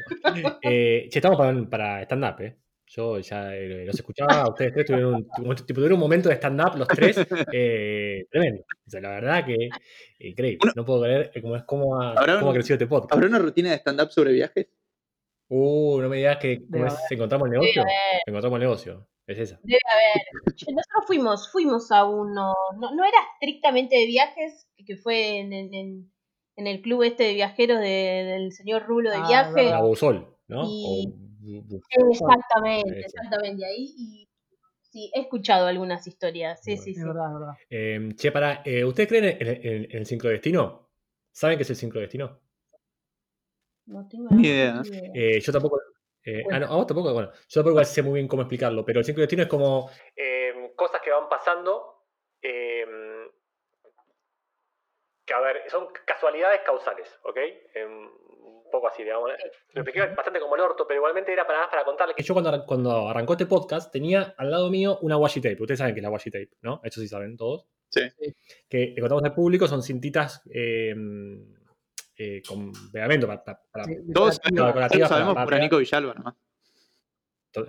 [0.62, 2.56] Eh, che, estamos para, para stand-up, ¿eh?
[2.90, 6.88] Yo ya eh, los escuchaba, ustedes tres tuvieron un, tuvieron un momento de stand-up, los
[6.88, 7.18] tres,
[7.52, 8.62] eh, tremendo.
[8.86, 9.68] O sea, la verdad que
[10.20, 10.70] increíble.
[10.74, 13.12] No puedo creer eh, cómo, es, cómo, ha, cómo ha crecido este podcast.
[13.12, 14.68] ¿Habrá una rutina de stand-up sobre viajes?
[15.50, 16.94] Uh, no me digas que ¿cómo Debe es?
[17.10, 17.84] encontramos el negocio.
[18.26, 19.08] Encontramos el negocio.
[19.26, 19.60] Es esa.
[19.62, 20.26] Debe haber.
[20.46, 25.74] Nosotros fuimos, fuimos a uno, no, no era estrictamente de viajes, que fue en, en-
[26.56, 29.64] en- el club este de viajeros de- del señor Rulo de Ah, viaje.
[29.70, 30.64] La Busol, ¿no?
[30.66, 31.27] Y- O
[32.10, 33.94] Exactamente, exactamente ahí.
[33.96, 34.28] Y
[34.80, 36.62] sí, he escuchado algunas historias.
[36.62, 36.82] Sí, Bueno.
[36.84, 37.00] sí, sí.
[37.00, 37.54] Es verdad, es verdad.
[37.70, 40.88] Eh, che, para, eh, ¿ustedes creen en, en- en el sincrodestino?
[41.32, 42.40] ¿Saben qué es el sincrodestino?
[43.86, 44.82] No tengo Ni idea.
[45.14, 45.80] Eh, yo tampoco.
[46.24, 47.12] eh, ah, no, a vos tampoco.
[47.14, 51.00] Bueno, yo tampoco sé muy bien cómo explicarlo, pero el sincrodestino es como eh, cosas
[51.00, 52.04] que van pasando.
[52.42, 52.84] eh,
[55.24, 57.36] que a ver, son casualidades causales, ¿ok?
[58.68, 59.30] Un poco así, digamos.
[59.72, 62.66] Lo expliqué bastante como el orto, pero igualmente era para, para contarle que yo cuando,
[62.66, 65.56] cuando arrancó este podcast tenía al lado mío una washi tape.
[65.60, 66.80] Ustedes saben que es la washi tape, ¿no?
[66.84, 67.66] Eso sí saben todos.
[67.90, 68.02] Sí.
[68.68, 70.94] Que le contamos al público, son cintitas eh,
[72.18, 75.62] eh, con pegamento para, para- para- Todos, para- sabemos para por pegar.
[75.62, 76.34] Nico Villalba nomás.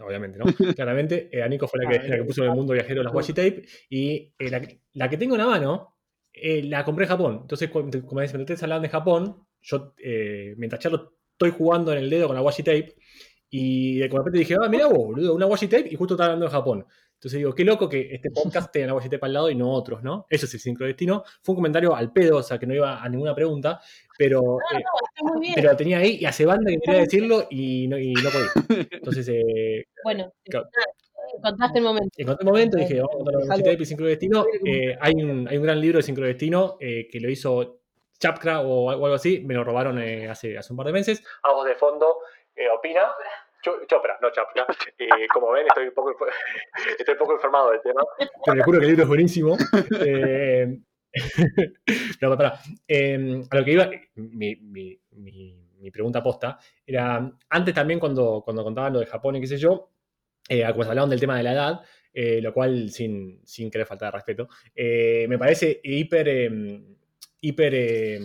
[0.05, 0.45] Obviamente, ¿no?
[0.75, 3.13] Claramente, eh, a Nico fue la que, la que puso en el mundo viajero las
[3.13, 4.61] washi tape y eh, la,
[4.93, 5.95] la que tengo en la mano
[6.33, 7.37] eh, la compré en Japón.
[7.43, 11.99] Entonces, cuando, como dicen, ustedes hablaban de Japón, yo eh, mientras charlo estoy jugando en
[11.99, 12.95] el dedo con la washi tape
[13.49, 16.45] y de repente dije, ah, mira vos, boludo, una washi tape y justo estaba hablando
[16.45, 16.85] de Japón.
[17.15, 19.69] Entonces digo, qué loco que este podcast tenga la washi tape al lado y no
[19.71, 20.25] otros, ¿no?
[20.29, 21.23] Eso es el sincrodestino.
[21.43, 23.81] Fue un comentario al pedo, o sea, que no iba a ninguna pregunta,
[24.17, 24.41] pero...
[24.41, 25.53] No, eh, no, está muy bien.
[25.55, 28.87] pero lo tenía ahí y hace banda que quería decirlo y no, y no podía.
[28.91, 30.69] Entonces, eh, Bueno, Claro.
[30.73, 32.09] nada, contaste el momento.
[32.17, 33.39] encontré un momento y dije, vamos a contar la.
[33.47, 34.45] Washi Tape y Sincrodestino.
[34.65, 37.78] Eh, hay, un, hay un gran libro de Sincrodestino eh, que lo hizo
[38.19, 41.23] Chapkra o algo así, me lo robaron eh, hace, hace un par de meses.
[41.43, 42.17] A voz de fondo,
[42.55, 43.11] eh, opina.
[43.61, 44.65] Chopra, no Chapkra.
[44.99, 46.13] Eh, como ven, estoy un, poco,
[46.97, 48.01] estoy un poco informado del tema.
[48.45, 49.57] Pero les juro que el libro es buenísimo.
[50.01, 50.79] Eh,
[52.21, 52.59] no, pará.
[52.87, 58.41] Eh, a lo que iba, mi, mi, mi, mi pregunta posta era, antes también cuando,
[58.43, 59.89] cuando contaban lo de Japón y qué sé yo,
[60.47, 61.81] eh, como se hablaban del tema de la edad,
[62.13, 66.81] eh, lo cual sin, sin querer faltar de respeto, eh, me parece hiper, eh,
[67.41, 68.19] hiper, eh,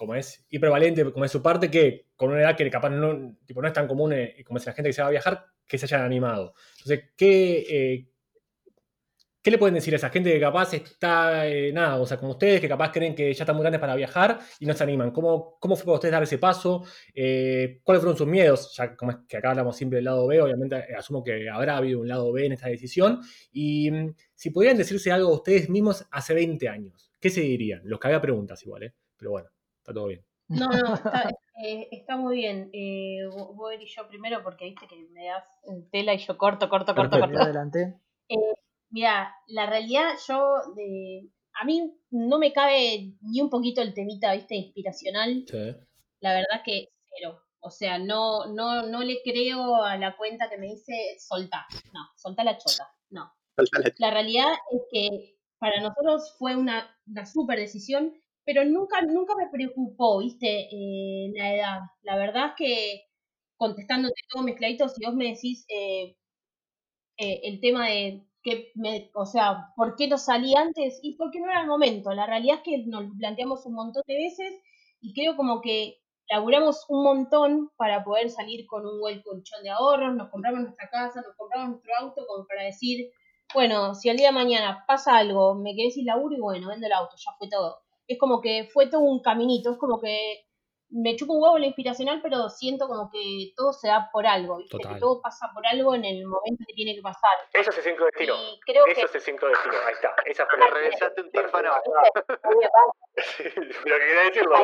[0.00, 3.60] como es, hipervalente, como es su parte, que con una edad que capaz no, tipo,
[3.60, 5.76] no es tan común eh, como es la gente que se va a viajar, que
[5.76, 6.54] se hayan animado.
[6.78, 8.08] Entonces, ¿qué, eh,
[9.42, 12.30] ¿qué le pueden decir a esa gente que capaz está, eh, nada, o sea, como
[12.30, 15.10] ustedes, que capaz creen que ya están muy grandes para viajar y no se animan?
[15.10, 16.82] ¿Cómo, cómo fue para ustedes dar ese paso?
[17.14, 18.74] ¿Cuáles fueron sus miedos?
[18.78, 22.00] Ya como es que acá hablamos siempre del lado B, obviamente asumo que habrá habido
[22.00, 23.20] un lado B en esta decisión.
[23.52, 27.82] Y mm, si pudieran decirse algo a ustedes mismos hace 20 años, ¿qué se dirían?
[27.84, 28.94] Los que había preguntas igual, ¿eh?
[29.16, 29.48] Pero bueno,
[29.78, 30.24] está todo bien.
[30.48, 31.30] No, no, está,
[31.62, 32.70] eh, está muy bien.
[32.72, 36.18] Eh, vo- voy a ir yo primero porque viste que me das eh, tela y
[36.18, 37.28] yo corto, corto, corto, Perfecto.
[37.28, 37.42] corto.
[37.44, 38.00] Adelante.
[38.92, 44.32] Mira, la realidad yo, de, a mí no me cabe ni un poquito el temita,
[44.34, 45.44] viste, inspiracional.
[45.48, 45.76] Sí.
[46.20, 47.40] La verdad que cero.
[47.60, 51.66] O sea, no, no, no le creo a la cuenta que me dice soltá.
[51.92, 52.88] No, soltá la chota.
[53.10, 53.30] No.
[53.98, 59.48] La realidad es que para nosotros fue una, una super decisión, pero nunca, nunca me
[59.50, 61.80] preocupó, viste, eh, la edad.
[62.02, 63.02] La verdad es que
[63.56, 66.16] contestándote todo mezcladito, si vos me decís eh,
[67.18, 70.98] eh, el tema de que me, o sea, ¿por qué no salí antes?
[71.02, 72.10] Y porque no era el momento.
[72.12, 74.54] La realidad es que nos planteamos un montón de veces
[75.00, 75.98] y creo como que
[76.30, 80.88] laburamos un montón para poder salir con un buen colchón de ahorros, nos compramos nuestra
[80.88, 83.10] casa, nos compramos nuestro auto como para decir,
[83.54, 86.86] bueno, si el día de mañana pasa algo, me quedé sin laburo y bueno, vendo
[86.86, 87.80] el auto, ya fue todo.
[88.06, 90.46] Es como que fue todo un caminito, es como que
[90.90, 94.58] me chupa un huevo la inspiracional, pero siento como que todo se da por algo,
[94.58, 94.76] ¿viste?
[94.76, 94.94] Total.
[94.94, 97.30] que todo pasa por algo en el momento que tiene que pasar.
[97.52, 98.34] Eso es el sincrodestino.
[98.34, 98.92] Y creo que...
[98.92, 99.74] Eso es el sincrodestino.
[99.86, 100.14] Ahí está.
[100.26, 101.70] Esa fue la Revisaste un tímpano.
[103.14, 104.56] Pero que quería decirlo.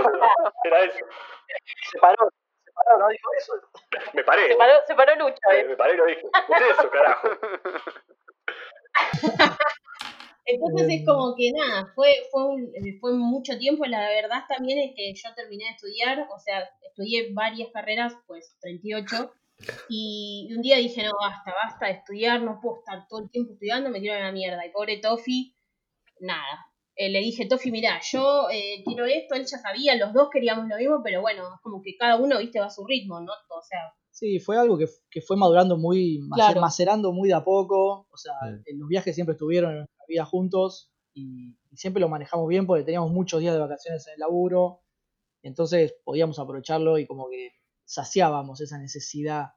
[0.65, 1.07] Era eso.
[1.93, 2.29] Se paró,
[2.65, 3.53] se paró, ¿no dijo eso?
[4.13, 4.49] Me paré.
[4.49, 5.65] Se paró, se paró Lucho, Me, ¿eh?
[5.65, 6.23] me paré y lo dije.
[6.47, 7.29] ¿Qué es eso, carajo?
[10.49, 13.85] Entonces es como que nada, fue, fue, un- fue mucho tiempo.
[13.87, 18.57] La verdad también es que yo terminé de estudiar, o sea, estudié varias carreras, pues
[18.61, 19.33] 38,
[19.89, 23.55] y un día dije, no, basta, basta de estudiar, no puedo estar todo el tiempo
[23.55, 24.65] estudiando, me quiero a la mierda.
[24.65, 25.57] Y pobre Tofi,
[26.21, 26.67] nada,
[26.97, 30.69] eh, le dije, Tofi, mira, yo eh, quiero esto, él ya sabía, los dos queríamos
[30.69, 33.33] lo mismo, pero bueno, es como que cada uno, viste, va a su ritmo, ¿no?
[33.51, 33.81] O sea,
[34.17, 36.63] Sí, fue algo que, que fue madurando muy, Claro.
[36.63, 38.07] macerando muy de a poco.
[38.11, 38.33] O sea,
[38.65, 42.67] en los viajes siempre estuvieron en nuestra vida juntos y, y siempre lo manejamos bien
[42.67, 44.81] porque teníamos muchos días de vacaciones en el laburo.
[45.43, 47.51] Entonces podíamos aprovecharlo y como que
[47.85, 49.49] saciábamos esa necesidad.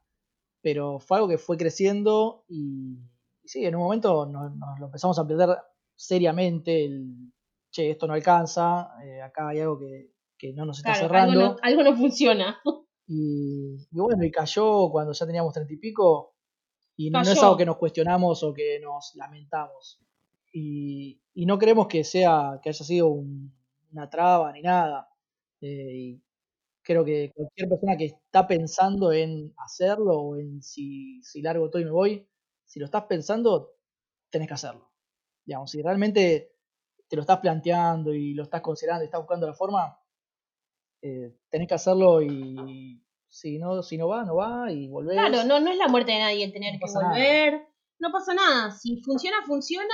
[0.62, 2.98] Pero fue algo que fue creciendo y,
[3.42, 5.56] y sí, en un momento nos, nos lo empezamos a aprender
[5.96, 6.84] seriamente.
[6.84, 7.32] El,
[7.72, 11.32] che, esto no alcanza, eh, acá hay algo que, que no nos está claro, cerrando.
[11.40, 12.60] algo no, algo no funciona.
[13.10, 16.36] Y, y bueno, y cayó cuando ya teníamos treinta y pico.
[16.98, 20.02] Y no, no es algo que nos cuestionamos o que nos lamentamos.
[20.54, 23.54] Y, y no creemos que sea que haya sido un-
[23.94, 25.10] una traba ni nada.
[25.62, 26.24] Eh, y
[26.84, 31.82] creo que cualquier persona que está pensando en hacerlo o en si, si largo todo
[31.82, 32.30] y me voy,
[32.66, 33.74] si lo estás pensando,
[34.32, 34.92] tenés que hacerlo.
[35.46, 36.54] Digamos, si realmente
[37.10, 39.99] te lo estás planteando y lo estás considerando y estás buscando la forma,
[41.02, 45.14] eh, tenés que hacerlo y si no, si no va, no va y volvés.
[45.14, 47.10] Claro, no, no es la muerte de nadie tener No que nada.
[47.10, 47.68] volver.
[48.00, 48.72] No pasa nada.
[48.72, 49.94] Si funciona, funciona.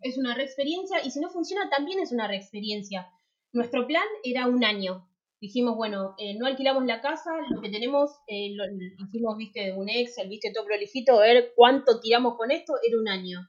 [0.00, 1.04] Es una reexperiencia.
[1.04, 3.10] Y si no funciona, también es una reexperiencia.
[3.52, 5.06] Nuestro plan era un año.
[5.40, 8.64] Dijimos, bueno, eh, no alquilamos la casa, lo que tenemos, eh, lo,
[9.06, 13.08] hicimos, viste, un Excel, viste, todo prolijito, a ver cuánto tiramos con esto, era un
[13.08, 13.40] año.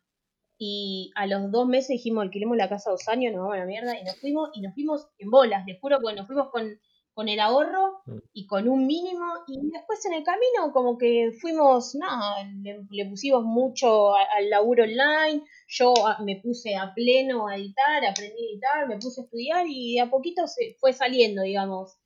[0.58, 3.66] Y a los dos meses dijimos, alquilemos la casa dos años, nos vamos a la
[3.66, 6.80] mierda, y nos fuimos, y nos fuimos en bolas, les juro, porque nos fuimos con,
[7.14, 8.18] con el ahorro Mm.
[8.34, 13.06] y con un mínimo, y después en el camino como que fuimos, nada, le, le
[13.10, 15.94] pusimos mucho al laburo online, yo
[16.26, 20.02] me puse a pleno a editar, aprendí a editar, me puse a estudiar y de
[20.02, 21.98] a poquito se fue saliendo, digamos.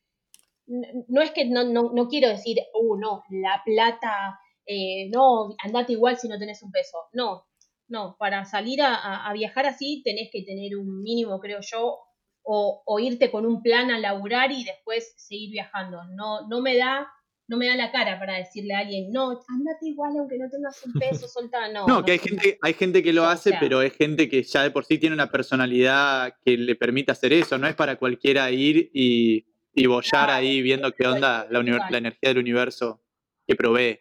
[0.68, 5.94] No es que no, no, no quiero decir, uh, no, la plata, eh, no, andate
[5.94, 6.98] igual si no tenés un peso.
[7.14, 7.46] No,
[7.88, 12.00] no, para salir a- a viajar así tenés que tener un mínimo, creo yo,
[12.46, 16.04] o, o irte con un plan a laburar y después seguir viajando.
[16.16, 17.12] No, no me da,
[17.48, 20.82] no me da la cara para decirle a alguien, no, andate igual aunque no tengas
[20.86, 21.88] un peso, soltá, no.
[21.88, 23.60] No, que hay gente, hay gente que lo O hace, sea.
[23.60, 27.34] pero es gente que ya de por sí tiene una personalidad que le permite hacer
[27.34, 27.58] eso.
[27.58, 31.60] No es para cualquiera ir y, y bollar ahí viendo qué onda la,
[31.98, 33.02] energía del universo
[33.48, 34.00] que provee.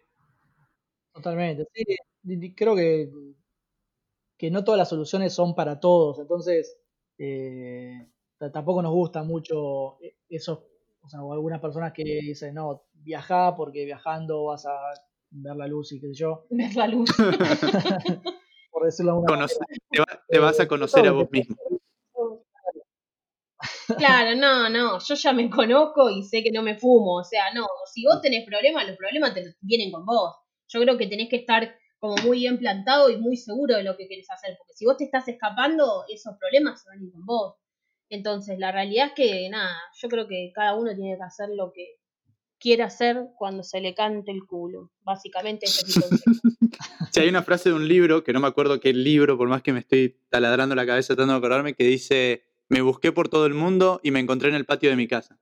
[1.15, 1.67] Totalmente.
[1.73, 3.11] Sí, creo que,
[4.37, 6.19] que no todas las soluciones son para todos.
[6.19, 6.77] Entonces,
[7.19, 8.07] eh,
[8.39, 10.61] tampoco nos gusta mucho e- esos,
[11.03, 14.73] o sea, o algunas personas que dicen, no, viajá porque viajando vas a
[15.31, 17.11] ver la luz y qué sé yo, Ver la luz.
[18.71, 19.85] por decirlo de alguna Conoce- manera.
[19.91, 21.57] te, va- te vas a conocer a vos mismo.
[23.99, 27.53] Claro, no, no, yo ya me conozco y sé que no me fumo, o sea,
[27.55, 30.35] no, si vos tenés problemas, los problemas te vienen con vos.
[30.69, 33.97] Yo creo que tenés que estar como muy bien plantado y muy seguro de lo
[33.97, 37.13] que querés hacer, porque si vos te estás escapando, esos problemas se van a ir
[37.13, 37.55] con vos.
[38.09, 41.73] Entonces, la realidad es que, nada, yo creo que cada uno tiene que hacer lo
[41.73, 41.97] que
[42.59, 44.91] quiera hacer cuando se le cante el culo.
[45.03, 46.71] Básicamente, ese es mi.
[47.13, 49.63] Si hay una frase de un libro, que no me acuerdo qué libro, por más
[49.63, 53.47] que me estoy taladrando la cabeza tratando de acordarme, que dice, me busqué por todo
[53.47, 55.39] el mundo y me encontré en el patio de mi casa.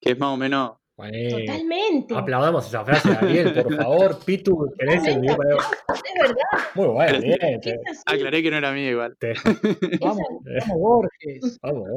[0.00, 0.83] Que es más o menos...
[0.96, 2.14] Bueno, Totalmente.
[2.16, 4.18] aplaudamos esa frase, Ariel, por favor.
[4.24, 5.36] Pitu, tenés el video.
[5.58, 6.36] Es verdad.
[6.76, 7.60] Muy bueno, bien.
[7.60, 9.16] te- Aclaré que no era mía igual.
[9.18, 9.34] te-
[10.00, 11.58] Vamos, vamos Borges.
[11.60, 11.88] vamos,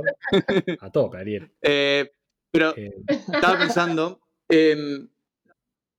[0.80, 1.52] a tope, Ariel.
[1.62, 2.10] Eh,
[2.52, 4.20] pero Eh, estaba pensando,
[4.50, 5.08] em,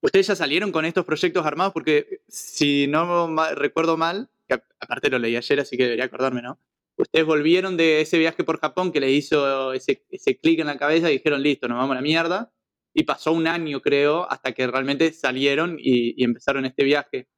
[0.02, 5.08] ustedes ya salieron con estos proyectos armados porque si no ma- recuerdo mal, que aparte
[5.08, 6.58] lo leí ayer, así que debería acordarme, ¿no?
[6.96, 10.78] Ustedes volvieron de ese viaje por Japón que le hizo ese, ese clic en la
[10.78, 12.50] cabeza y dijeron, listo, nos vamos a la mierda.
[12.94, 17.28] Y pasó un año, creo, hasta que realmente salieron y, empezaron este viaje.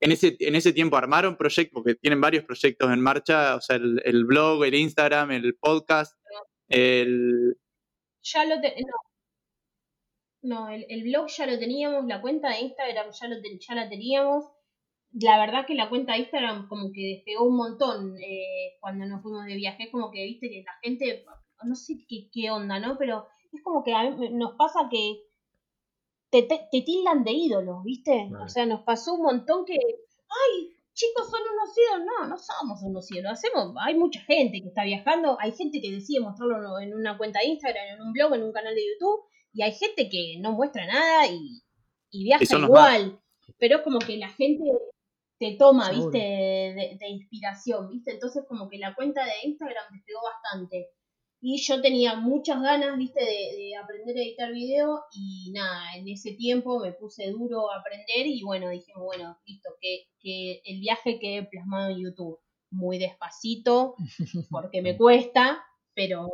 [0.00, 3.76] En ese, en ese tiempo armaron proyectos, porque tienen varios proyectos en marcha, o sea,
[3.76, 6.18] el, blog, el Instagram, el podcast,
[6.68, 7.56] el,
[8.22, 8.62] ya lo no.
[10.42, 13.74] No, el, el blog ya lo teníamos, la cuenta de Instagram ya, lo te- ya
[13.74, 14.44] la teníamos.
[15.12, 19.22] La verdad que la cuenta de Instagram como que despegó un montón eh, cuando nos
[19.22, 19.90] fuimos de viaje.
[19.90, 21.24] Como que, viste, que la gente,
[21.64, 22.96] no sé qué, qué onda, ¿no?
[22.96, 25.22] Pero es como que a mí nos pasa que
[26.30, 28.28] te, te, te tildan de ídolos, ¿viste?
[28.30, 28.44] Vale.
[28.44, 32.06] O sea, nos pasó un montón que, ay, chicos, son unos ídolos.
[32.06, 33.32] No, no somos unos ídolos.
[33.32, 37.40] Hacemos, hay mucha gente que está viajando, hay gente que decide mostrarlo en una cuenta
[37.40, 40.52] de Instagram, en un blog, en un canal de YouTube, y hay gente que no
[40.52, 41.62] muestra nada y,
[42.10, 43.20] y viaja igual.
[43.58, 44.64] Pero es como que la gente
[45.38, 46.10] te toma, Seguro.
[46.10, 46.18] ¿viste?
[46.18, 48.12] De, de inspiración, ¿viste?
[48.12, 50.90] Entonces como que la cuenta de Instagram despegó bastante.
[51.42, 56.06] Y yo tenía muchas ganas, viste, de, de aprender a editar video y nada, en
[56.08, 60.80] ese tiempo me puse duro a aprender y bueno, dijimos, bueno, listo, que, que el
[60.80, 62.38] viaje quede plasmado en YouTube.
[62.70, 63.94] muy despacito,
[64.50, 65.64] porque me cuesta,
[65.94, 66.28] pero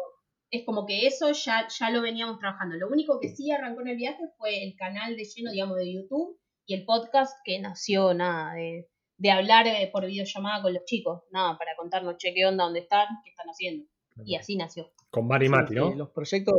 [0.50, 2.76] es como que eso ya, ya lo veníamos trabajando.
[2.76, 5.92] Lo único que sí arrancó en el viaje fue el canal de lleno, digamos, de
[5.92, 8.88] YouTube y el podcast que nació, nada, de,
[9.18, 12.80] de hablar eh, por videollamada con los chicos, nada, para contarnos, che, qué onda, dónde
[12.80, 13.86] están, qué están haciendo.
[14.24, 14.90] Y así nació.
[15.10, 15.94] Con Mari Mati, ¿no?
[15.94, 16.54] los proyectos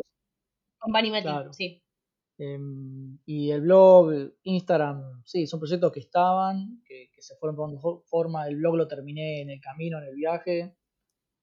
[0.78, 1.54] Con Bunny Mati, Claro.
[1.54, 1.84] sí.
[2.38, 4.12] em, y el blog,
[4.44, 8.48] Instagram, sí, son proyectos que estaban, que, que se fueron tomando fo- forma.
[8.48, 10.76] El blog lo terminé en el camino, en el viaje.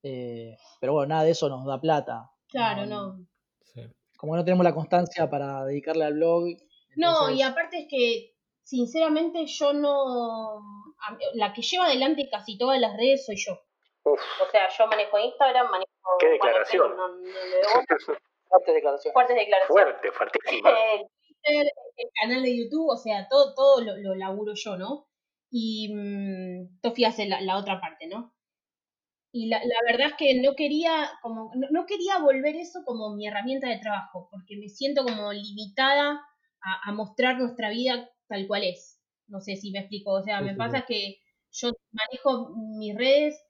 [0.06, 2.30] eh, pero bueno, nada de eso nos da plata.
[2.48, 3.26] Claro, no.
[3.64, 3.80] Sí.
[4.16, 6.44] Como no tenemos la constancia para dedicarle al blog.
[6.96, 10.60] No, y aparte es que, sinceramente, yo no.
[11.34, 13.54] La que lleva adelante casi todas las redes soy yo.
[14.04, 14.16] O
[14.52, 15.90] sea, yo manejo Instagram, manejo.
[16.18, 16.96] Qué declaración.
[16.96, 17.16] no- no
[18.66, 19.12] declaraciones.
[19.12, 19.66] fuertes declaraciones.
[19.68, 20.70] Fuerte, fuertísima.
[20.70, 21.07] el
[21.42, 25.09] Twitter, el canal de YouTube, o sea, todo, todo lo, lo laburo yo, ¿no?
[25.50, 28.34] Y mm, Tofi hace la, la otra parte, ¿no?
[29.32, 33.14] Y la, la verdad es que no quería, como, no, no quería volver eso como
[33.16, 36.24] mi herramienta de trabajo, porque me siento como limitada
[36.62, 39.00] a, a mostrar nuestra vida tal cual es.
[39.26, 40.84] No sé si me explico, o sea, Sí, me sí, pasa sí.
[40.86, 41.16] que
[41.50, 43.40] yo manejo mis redes,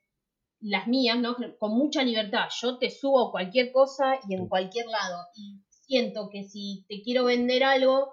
[0.67, 1.37] las mías, ¿no?
[1.59, 2.49] Con mucha libertad.
[2.61, 5.19] Yo te subo cualquier cosa y en cualquier lado.
[5.37, 8.11] Y siento que si te quiero vender algo,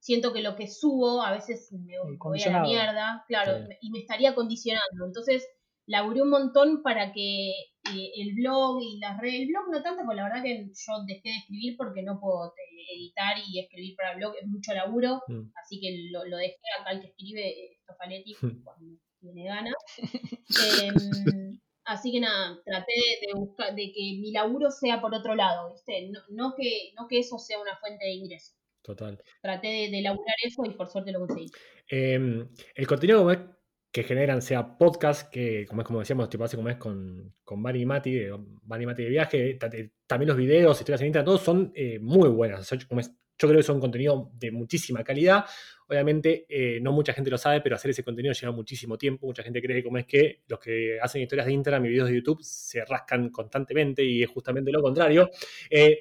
[0.00, 3.74] siento que lo que subo a veces me voy a la mierda, claro, Sí.
[3.82, 5.04] y me estaría condicionando.
[5.06, 5.46] Entonces,
[5.86, 10.02] laburé un montón para que eh, el blog y las redes, el blog no tanto,
[10.04, 13.94] porque la verdad que yo dejé de escribir porque no puedo eh, editar y escribir
[13.96, 15.50] para el blog, es mucho laburo, Mm.
[15.62, 18.40] así que lo, lo dejé acá el que escribe, eh, Stofaletti, Mm.
[18.64, 19.74] cuando tiene ganas.
[20.82, 25.34] Em, así que nada, traté de, de buscar, de que mi laburo sea por otro
[25.34, 26.08] lado, ¿viste?
[26.10, 28.52] No, no que, no que eso sea una fuente de ingreso.
[28.82, 29.22] Total.
[29.40, 31.50] Traté de, de laburar eso y por suerte lo conseguí.
[31.90, 33.38] Eh, el contenido como es
[33.92, 37.60] que generan, sea podcast, que como es como decíamos, tipo hace como es con, con
[37.60, 41.08] Mari y Mati, de, Mari y Mati de viaje, eh, también los videos, historias en
[41.08, 42.60] Instagram, todos son eh, muy buenas.
[42.60, 45.44] O sea, yo, como es- yo creo que son contenido de muchísima calidad.
[45.88, 49.26] Obviamente, eh, no mucha gente lo sabe, pero hacer ese contenido lleva muchísimo tiempo.
[49.26, 52.14] Mucha gente cree como es que los que hacen historias de Instagram y videos de
[52.14, 55.28] YouTube se rascan constantemente y es justamente lo contrario.
[55.68, 56.00] Eh,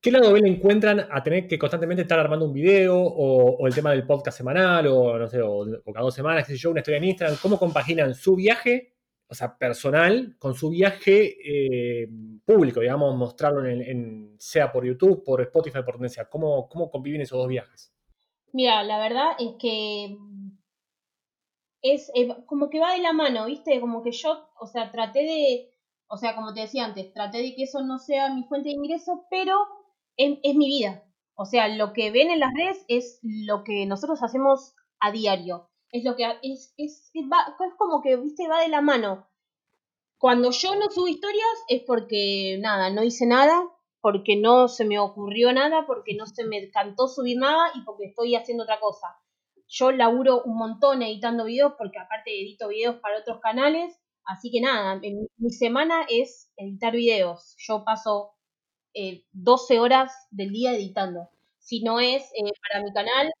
[0.00, 3.66] ¿Qué lado B le encuentran a tener que constantemente estar armando un video o, o
[3.66, 6.58] el tema del podcast semanal o no sé, o, o cada dos semanas, qué sé
[6.58, 7.38] yo, una historia en Instagram?
[7.40, 8.93] ¿Cómo compaginan su viaje,
[9.28, 11.36] o sea, personal, con su viaje
[12.04, 12.08] eh,
[12.44, 16.12] público, digamos, mostrarlo en, en- sea por YouTube, por Spotify, por donde?
[16.30, 17.92] ¿Cómo, cómo conviven esos dos viajes?
[18.52, 20.16] Mira, la verdad es que
[21.82, 23.80] es eh, como que va de la mano, ¿viste?
[23.80, 25.70] Como que yo, o sea, traté de,
[26.08, 28.74] o sea, como te decía antes, traté de que eso no sea mi fuente de
[28.76, 29.56] ingreso, pero
[30.16, 31.04] es, es mi vida.
[31.36, 35.68] O sea, lo que ven en las redes es lo que nosotros hacemos a diario.
[35.94, 38.48] Es lo que es, es, va- es como que, ¿viste?
[38.48, 39.26] Va de la mano.
[40.18, 43.64] Cuando yo no subo historias es porque, nada, no hice nada,
[44.00, 48.06] porque no se me ocurrió nada, porque no se me cantó subir nada y porque
[48.06, 49.08] estoy haciendo otra cosa.
[49.68, 54.60] Yo laburo un montón editando videos porque aparte edito videos para otros canales, así que
[54.60, 57.56] nada, en mi semana es editar videos.
[57.58, 58.34] Yo paso
[58.94, 61.30] eh, 12 horas del día editando.
[61.58, 63.32] Si no es eh, para mi canal,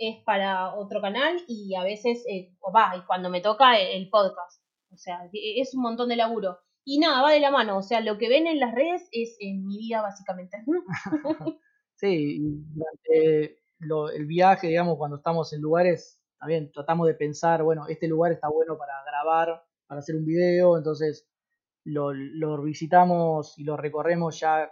[0.00, 4.10] es para otro canal y a veces, eh, va, y cuando me toca el, el
[4.10, 4.62] podcast.
[4.92, 6.58] O sea, e- es un montón de laburo.
[6.84, 7.78] Y nada, va de la mano.
[7.78, 10.58] O sea, lo que ven en las redes es en mi vida básicamente.
[11.96, 17.86] Sí, durante lo- el viaje, digamos, cuando estamos en lugares, también tratamos de pensar, bueno,
[17.88, 21.28] este lugar está bueno para grabar, para hacer un video, entonces
[21.84, 24.70] lo, lo visitamos y lo recorremos ya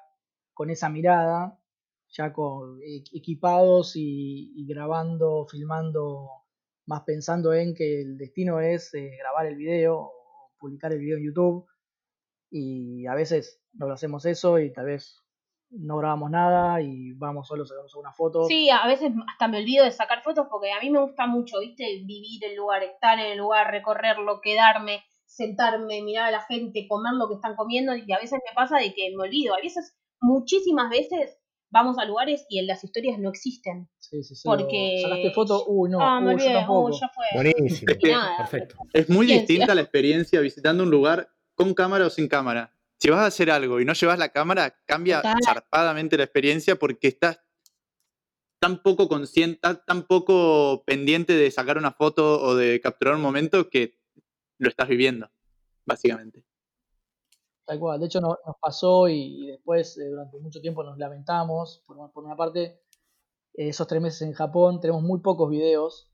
[0.55, 1.58] con esa mirada,
[2.11, 6.29] ya con e- equipados y, grabando, filmando,
[6.87, 11.19] más pensando en que el destino es eh, grabar el video o publicar el video
[11.19, 11.67] en YouTube.
[12.51, 15.23] Y a veces no lo hacemos eso y tal vez
[15.71, 18.45] no grabamos nada y vamos solo, sacamos una foto.
[18.45, 21.61] Sí, a veces hasta me olvido de sacar fotos porque a mí me gusta mucho,
[21.61, 21.85] ¿viste?
[22.05, 27.13] Vivir el lugar, estar en el lugar, recorrerlo, quedarme, sentarme, mirar a la gente, comer
[27.15, 29.55] lo que están comiendo y a veces me pasa de que me olvido.
[29.55, 31.39] A veces, muchísimas veces,
[31.71, 33.89] vamos a lugares y en las historias no existen.
[33.99, 34.43] Sí, sí, sí.
[34.45, 35.65] Porque- ¿Sacaste foto?
[35.67, 36.87] Uy, no, ah, me uy, yo tampoco.
[36.95, 37.25] uh, ya fue.
[37.35, 37.93] Buenísimo.
[38.01, 38.77] Y nada, Perfecto.
[38.93, 39.47] Es muy Ciencia.
[39.47, 42.75] distinta la experiencia visitando un lugar con cámara o sin cámara.
[43.01, 45.37] Si vas a hacer algo y no llevas la cámara, cambia Total.
[45.45, 47.41] zarpadamente la experiencia porque estás
[48.61, 53.23] tan poco consciente, tan- tan poco pendiente de sacar una foto o de capturar un
[53.23, 54.01] momento que
[54.59, 55.31] lo estás viviendo,
[55.87, 56.45] básicamente.
[57.69, 58.01] Tal cual.
[58.01, 61.83] De hecho, no- nos pasó y, y después eh, durante mucho tiempo nos lamentamos.
[61.87, 62.63] Por, una- por una parte,
[63.53, 66.09] eh, esos tres meses en Japón tenemos muy pocos videos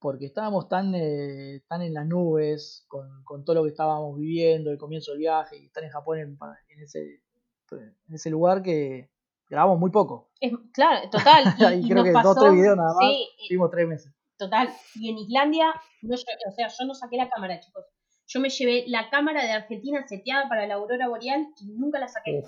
[0.00, 4.72] porque estábamos tan, eh, tan en las nubes con, con todo lo que estábamos viviendo,
[4.72, 7.22] el comienzo del viaje y estar en Japón en, ese,
[7.70, 9.08] en ese lugar que
[9.48, 10.30] grabamos muy poco.
[10.40, 11.44] Es, claro, total.
[11.80, 13.08] Y, creo que dos, pasó, tres videos nada más.
[13.08, 14.12] Sí, Tuvimos tres meses.
[14.36, 14.68] total.
[14.96, 15.66] Y en Islandia,
[16.02, 17.84] no, yo- o sea, yo no saqué la cámara, chicos.
[18.28, 22.08] Yo me llevé la cámara de Argentina seteada para la aurora boreal y nunca la
[22.08, 22.42] saqué.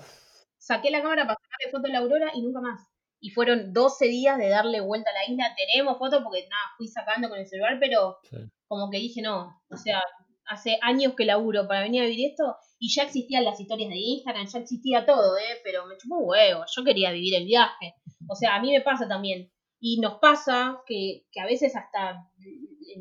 [0.57, 2.87] Saqué la cámara para sacarle foto de la aurora y nunca más.
[3.19, 5.55] Y fueron 12 días de darle vuelta a la isla.
[5.55, 8.37] Tenemos fotos porque nada, fui sacando con el celular, pero Sí.
[8.67, 9.59] como que dije no.
[9.71, 9.99] O sea,
[10.45, 13.97] hace años que laburo para venir a vivir esto y ya existían las historias de
[13.97, 15.59] Instagram, ya existía todo, ¿eh?
[15.63, 16.63] Pero me chupó un huevo.
[16.75, 17.95] Yo quería vivir el viaje.
[18.29, 19.51] O sea, a mí me pasa también.
[19.79, 22.27] Y nos pasa que, que a veces hasta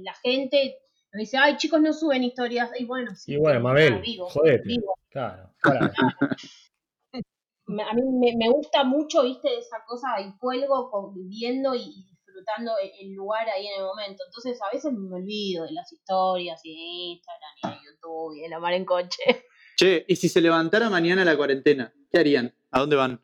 [0.02, 0.78] la gente
[1.12, 2.70] nos dice, ay, chicos, no suben historias.
[2.78, 3.32] Y bueno, sí.
[3.34, 4.62] Y bueno, Mabel, nada, vivo, jodete.
[4.64, 4.94] vivo.
[5.10, 5.52] Claro.
[7.66, 12.04] Me- a mí me, me gusta mucho, viste, esa cosa y cuelgo con- viendo y,
[12.10, 14.24] disfrutando el, el lugar ahí en el momento.
[14.26, 16.80] Entonces a veces me olvido de las historias y de
[17.12, 19.22] Instagram y de YouTube y de la mar en coche.
[19.76, 21.92] Che, ¿y si se levantara mañana la cuarentena?
[22.10, 22.52] ¿Qué harían?
[22.72, 23.22] ¿A dónde van?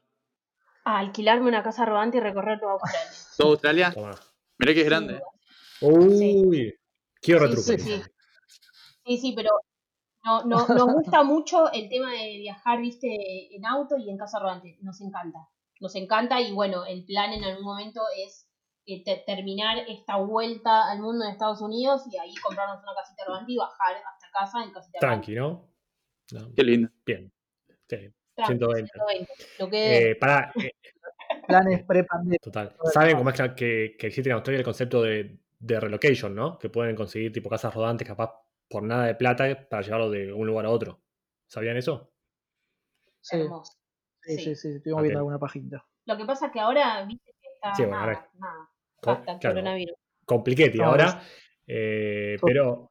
[0.85, 3.11] A alquilarme una casa rodante y recorrer toda Australia.
[3.37, 3.93] ¿Toda Australia?
[3.93, 4.15] toma.
[4.59, 5.21] Mirá que es grande.
[5.81, 6.73] Uy.
[7.27, 8.03] Quiero Sí, sí, sí.
[9.05, 9.51] Sí, sí, pero
[10.25, 14.39] no, no, nos gusta mucho el tema de viajar, viste, en auto y en casa
[14.39, 14.79] rodante.
[14.83, 15.39] Nos encanta.
[15.81, 18.49] Nos encanta y bueno, el plan en algún momento es
[18.87, 23.25] eh, te- terminar esta vuelta al mundo en Estados Unidos y ahí comprarnos una casita
[23.27, 25.69] rodante y bajar hasta casa en casita Tranqui, ¿no?
[26.33, 26.89] No, Qué lindo.
[27.05, 27.31] Bien.
[27.89, 27.97] Sí,
[28.35, 28.91] Tranqui, 120.
[28.93, 29.33] 120.
[29.59, 30.73] Lo que Eh, pará, eh,
[31.47, 32.39] Planes pre-pandemia.
[32.43, 32.75] total.
[32.93, 36.59] Saben cómo es que, que, que existe en Australia el concepto de, de relocation, ¿no?
[36.59, 38.33] Que pueden conseguir tipo casas rodantes capaz
[38.69, 41.01] por nada de plata para llevarlo de un lugar a otro.
[41.47, 42.13] ¿Sabían eso?
[43.21, 43.39] Sí,
[44.23, 44.45] sí, Sí.
[44.45, 45.03] sí, sí, estuvimos Ok.
[45.05, 45.85] viendo alguna página.
[46.07, 48.69] Lo que pasa es que ahora, viste, que está Sí, bueno, nada, nada.
[49.03, 49.97] Basta, claro, coronavirus.
[50.25, 51.23] compliquete No, ahora.
[51.67, 52.91] eh, pero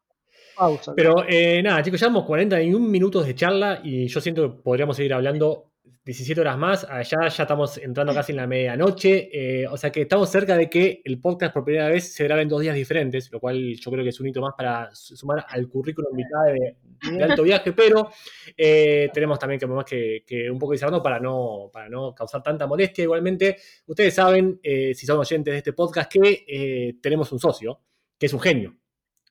[0.55, 0.93] Pausa.
[0.95, 5.13] Pero eh, nada, chicos, llevamos 41 minutos de charla y yo siento que podríamos seguir
[5.13, 5.73] hablando
[6.05, 6.83] 17 horas más.
[6.83, 9.29] Allá ya estamos entrando casi en la medianoche.
[9.61, 12.43] eh, o sea que estamos cerca de que el podcast por primera vez se grabe
[12.43, 15.15] en dos días diferentes, lo cual yo creo que es un hito más para su-
[15.17, 16.75] sumar al currículum vitae
[17.11, 17.73] de, alto viaje.
[17.73, 18.09] Pero
[18.55, 23.03] eh, tenemos también que, un poco cerrando para no, para no causar tanta molestia.
[23.03, 23.57] Igualmente,
[23.87, 27.79] ustedes saben, eh, si son oyentes de este podcast, que tenemos un socio,
[28.17, 28.75] que es un genio,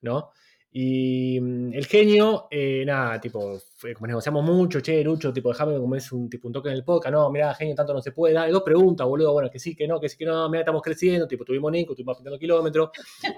[0.03, 0.31] ¿no?
[0.77, 3.61] Y mm, el genio, eh, nada, tipo,
[3.95, 6.83] como negociamos mucho, che, Lucho, tipo, déjame como es un, tipo, un toque en el
[6.83, 9.77] podcast, no, mira, genio, tanto no se puede, dale dos preguntas, boludo, bueno, que sí,
[9.77, 12.91] que no, que sí, que no, mira, estamos creciendo, tipo, tuvimos Nico, estuvimos pintando kilómetros,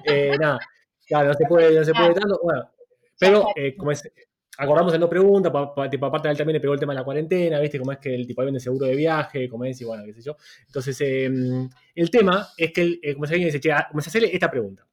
[0.06, 0.58] eh, nada,
[1.06, 2.70] claro, no se puede, no se puede tanto, bueno,
[3.18, 4.10] pero eh, como es,
[4.56, 5.52] acordamos en dos preguntas,
[5.90, 7.98] tipo, aparte de él también le pegó el tema de la cuarentena, viste, como es
[7.98, 10.38] que el tipo ahí vende seguro de viaje, como es, y bueno, qué sé yo,
[10.68, 11.30] entonces, eh,
[11.96, 14.86] el tema es que, eh, como se dice, che, ah, como se hacerle esta pregunta,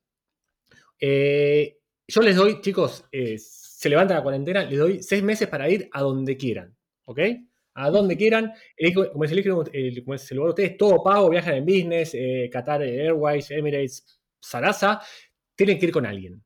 [1.00, 1.78] eh,
[2.08, 5.90] yo les doy, chicos, eh, se levanta la cuarentena, les doy seis meses para ir
[5.92, 6.76] a donde quieran,
[7.06, 7.20] ¿ok?
[7.76, 8.54] A donde quieran.
[9.12, 13.52] Como se el, como lugar de ustedes, todo pago, viajan en business, eh, Qatar Airways,
[13.52, 15.02] Emirates, Sarasa,
[15.56, 16.44] tienen que ir con alguien.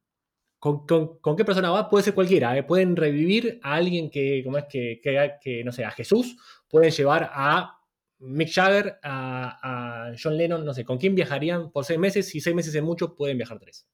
[0.59, 1.89] ¿Con, con, con qué persona va?
[1.89, 2.57] Puede ser cualquiera.
[2.57, 2.63] ¿eh?
[2.63, 6.35] Pueden revivir a alguien que, como es que, que, que, no sé, a Jesús.
[6.67, 7.77] Pueden llevar a
[8.19, 10.83] Mick Jagger, a, a John Lennon, no sé.
[10.83, 12.27] ¿Con quién viajarían por seis meses?
[12.27, 13.87] Si seis meses es mucho, pueden viajar tres.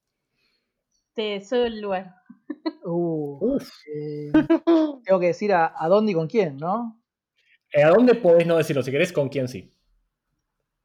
[1.14, 2.14] Te soy el lugar.
[2.84, 3.58] Uh,
[3.94, 4.32] eh,
[5.04, 7.00] tengo que decir a, a dónde y con quién, ¿no?
[7.72, 8.82] Eh, ¿A dónde podés no decirlo?
[8.82, 9.72] Si querés, con quién sí.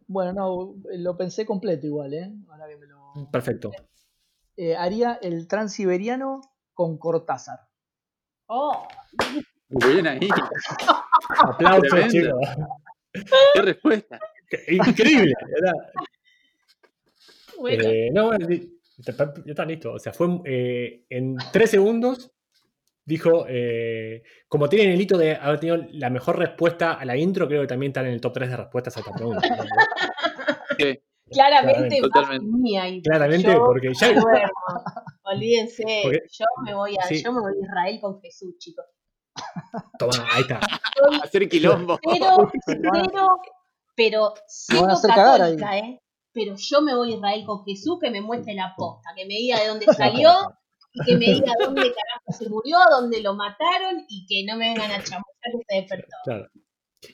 [0.07, 2.31] Bueno, no, lo pensé completo igual, ¿eh?
[2.49, 3.29] Ahora que me lo...
[3.31, 3.71] Perfecto.
[4.57, 6.41] Eh, haría el transiberiano
[6.73, 7.59] con Cortázar.
[8.47, 8.87] Oh,
[9.69, 10.27] Bien ahí.
[11.43, 12.11] Aplausos, Tremendo.
[12.11, 12.39] chicos.
[13.53, 14.19] Qué respuesta.
[14.67, 15.73] Increíble, ¿verdad?
[17.59, 17.83] bueno.
[17.85, 18.47] Eh, no, bueno,
[18.99, 19.13] ya
[19.45, 19.93] está, listo.
[19.93, 22.31] O sea, fue eh, en tres segundos.
[23.05, 27.47] Dijo, eh, como tienen el hito de haber tenido la mejor respuesta a la intro,
[27.47, 29.41] creo que también están en el top 3 de respuestas a esta pregunta.
[31.31, 34.13] claramente, claramente, mía Claramente, yo porque ya-.
[35.23, 37.23] Olvídense, Porque- yo me voy a, sí.
[37.23, 38.85] yo me voy a Israel con Jesús, chicos.
[39.97, 40.59] Toma, ahí está.
[41.23, 41.99] Hacer quilombo.
[42.03, 42.51] Pero,
[42.93, 43.27] pero,
[43.95, 45.55] pero van a siendo hacer cagar ahí.
[45.55, 46.01] católica, ¿eh?
[46.33, 49.35] Pero yo me voy a Israel con Jesús que me muestre la posta, que me
[49.35, 50.31] diga de dónde salió
[50.93, 54.69] y que me diga dónde carajo se murió, dónde lo mataron y que no me
[54.69, 56.15] vengan a chamuchar que se despertó.
[56.23, 56.47] Claro.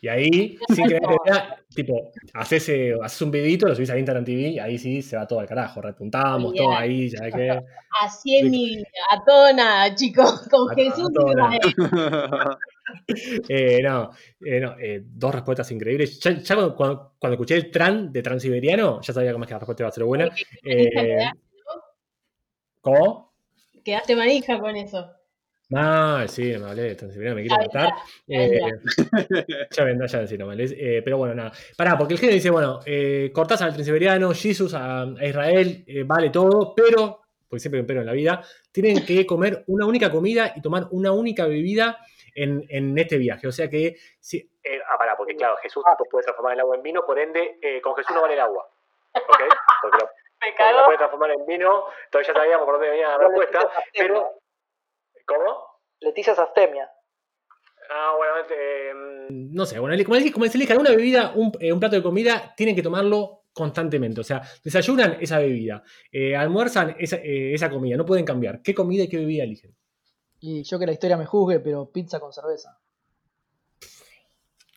[0.01, 4.26] Y ahí, sin que vea, tipo, haces, eh, haces un videito, lo subís a Instagram
[4.26, 5.80] TV, y ahí sí se va todo al carajo.
[5.80, 7.59] Repuntamos, todo ahí, ya que.
[8.01, 11.32] Así es mi vida, a todo nada, chicos, con A- Jesús todo.
[13.50, 14.12] Eh, no,
[14.44, 16.20] eh, no, eh, dos respuestas increíbles.
[16.20, 19.54] Ya, ya cuando, cuando- cuando escuché el tran de Transiberiano, ya sabía cómo es que
[19.54, 20.30] la respuesta iba a ser buena.
[22.82, 23.34] ¿Cómo?
[23.84, 25.12] Quedaste manija con eso.
[25.74, 27.90] Ah, sí, me hablé de Transiberiano, me quiero matar.
[28.28, 30.58] ya ya vendrá, ya decir nomás.
[30.60, 31.52] Eh, pero bueno, nada.
[31.76, 32.80] Pará, porque el género dice, bueno,
[33.34, 38.02] cortás al Transiberiano, Jesus a, a Israel, vale todo, pero, porque siempre hay un pero
[38.02, 41.98] en la vida, tienen que comer una única comida y tomar una única bebida
[42.36, 43.48] en, en este viaje.
[43.48, 46.76] O sea que, si, eh, ah, pará, porque claro, Jesús tipo, puede transformar el agua
[46.76, 48.70] en vino, por ende, eh, con Jesús no vale el agua.
[49.14, 49.40] ¿Ok?
[49.82, 53.10] Porque lo, Me porque lo puede transformar en vino, entonces ya sabíamos por dónde venía
[53.10, 54.32] la respuesta, pero...
[55.26, 55.80] ¿Cómo?
[56.02, 56.92] Leticia es abstemia.
[57.90, 58.92] Ah, bueno, eh,
[59.30, 62.54] no sé, bueno, como, como se elijan una bebida, un, eh, un plato de comida,
[62.56, 64.22] tienen que tomarlo constantemente.
[64.22, 68.62] O sea, desayunan esa bebida, eh, almuerzan esa, eh, esa comida, no pueden cambiar.
[68.62, 69.76] ¿Qué comida y qué bebida eligen?
[70.48, 72.78] Y yo que la historia me juzgue, pero pizza con cerveza.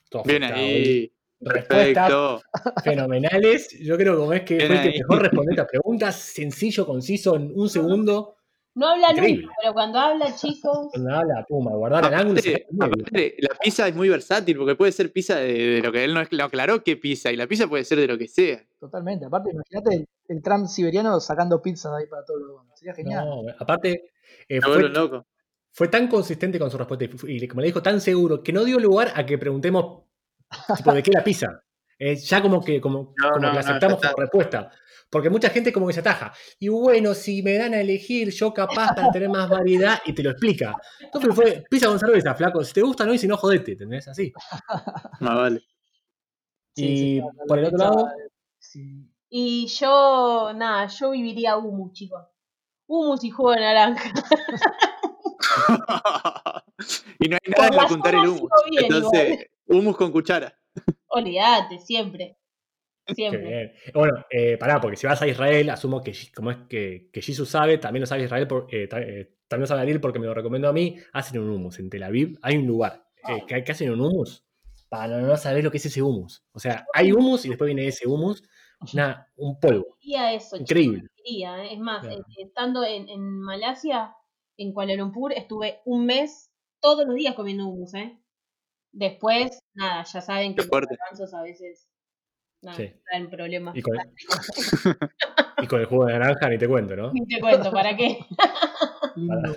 [0.08, 1.12] Todo Bien ahí.
[1.40, 2.42] Respuestas Perfecto.
[2.82, 3.68] fenomenales.
[3.78, 7.52] Yo creo que como es que fue el mejor respondió esta pregunta, sencillo, conciso, en
[7.54, 8.36] un segundo.
[8.74, 9.42] No habla Increíble.
[9.42, 10.88] nunca, pero cuando habla, chicos.
[10.92, 12.40] Cuando habla, puma, guardar el ángulo.
[12.40, 12.92] se Aparte, medio.
[13.02, 16.14] aparte, la pizza es muy versátil porque puede ser pizza de, de lo que él
[16.14, 18.64] no es- aclaró que pizza y la pizza puede ser de lo que sea.
[18.80, 19.26] Totalmente.
[19.26, 23.24] Aparte, imagínate el, el Trump siberiano sacando pizzas ahí para todos los Sería genial.
[23.26, 24.12] No, aparte,
[24.48, 25.26] eh, fue, loco.
[25.78, 28.80] Fue tan consistente con su respuesta y, como le dijo, tan seguro que no dio
[28.80, 30.02] lugar a que preguntemos
[30.76, 31.62] tipo, de qué la pizza.
[31.96, 34.72] Eh, ya como que, como, No, como no, que la no, aceptamos como respuesta.
[35.08, 36.32] Porque mucha gente como que se ataja.
[36.58, 40.24] Y bueno, si me dan a elegir, yo capaz para tener más variedad y te
[40.24, 40.74] lo explica.
[40.98, 42.64] Entonces fue pizza con cerveza, flaco.
[42.64, 44.08] Si te gusta, no, y si no, jodete, ¿entendés?
[44.08, 44.32] Así.
[45.20, 45.62] Más vale.
[46.74, 48.08] Y sí, por el otro lado,
[48.58, 49.08] sí.
[49.28, 52.26] Y yo, nada, yo viviría humus, chicos.
[52.88, 54.10] Humus y jugo de naranja.
[57.18, 58.50] y no hay nada la ocultar el humus.
[58.70, 60.56] bien, Entonces, humus con cuchara.
[61.08, 62.36] Olvídate, siempre.
[63.06, 63.40] Qué Siempre.
[63.40, 63.72] bien.
[63.94, 67.48] Bueno, eh, pará, porque si vas a Israel, asumo que como es que, que Jesus
[67.48, 70.34] sabe, también lo sabe Israel, por- eh, eh, también lo sabe Ariel porque me lo
[70.34, 71.78] recomendó a mí, hacen un hummus.
[71.78, 74.44] En Tel Aviv hay un lugar eh, que, que hacen un hummus
[74.90, 76.44] para no saber lo que es ese hummus.
[76.52, 78.42] O sea, hay hummus y después viene ese hummus,
[78.92, 79.96] una- un polvo.
[80.02, 80.56] Eso.
[80.58, 81.08] Increíble.
[81.24, 81.72] Diría, ¿eh?
[81.72, 82.24] Es más, Claro.
[82.36, 84.12] estando en, en Malasia,
[84.58, 86.50] en Kuala Lumpur, estuve un mes
[86.80, 88.18] todos los días comiendo hummus, ¿eh?
[88.92, 91.88] Después, nada, ya saben que los garbanzos a veces
[92.62, 92.92] nada, Sí.
[93.08, 93.76] traen problemas.
[93.76, 93.96] Y con,
[95.62, 97.12] y con el jugo de naranja ni te cuento, ¿no?
[97.12, 98.18] Ni te cuento, ¿para qué?
[99.16, 99.56] Lindo.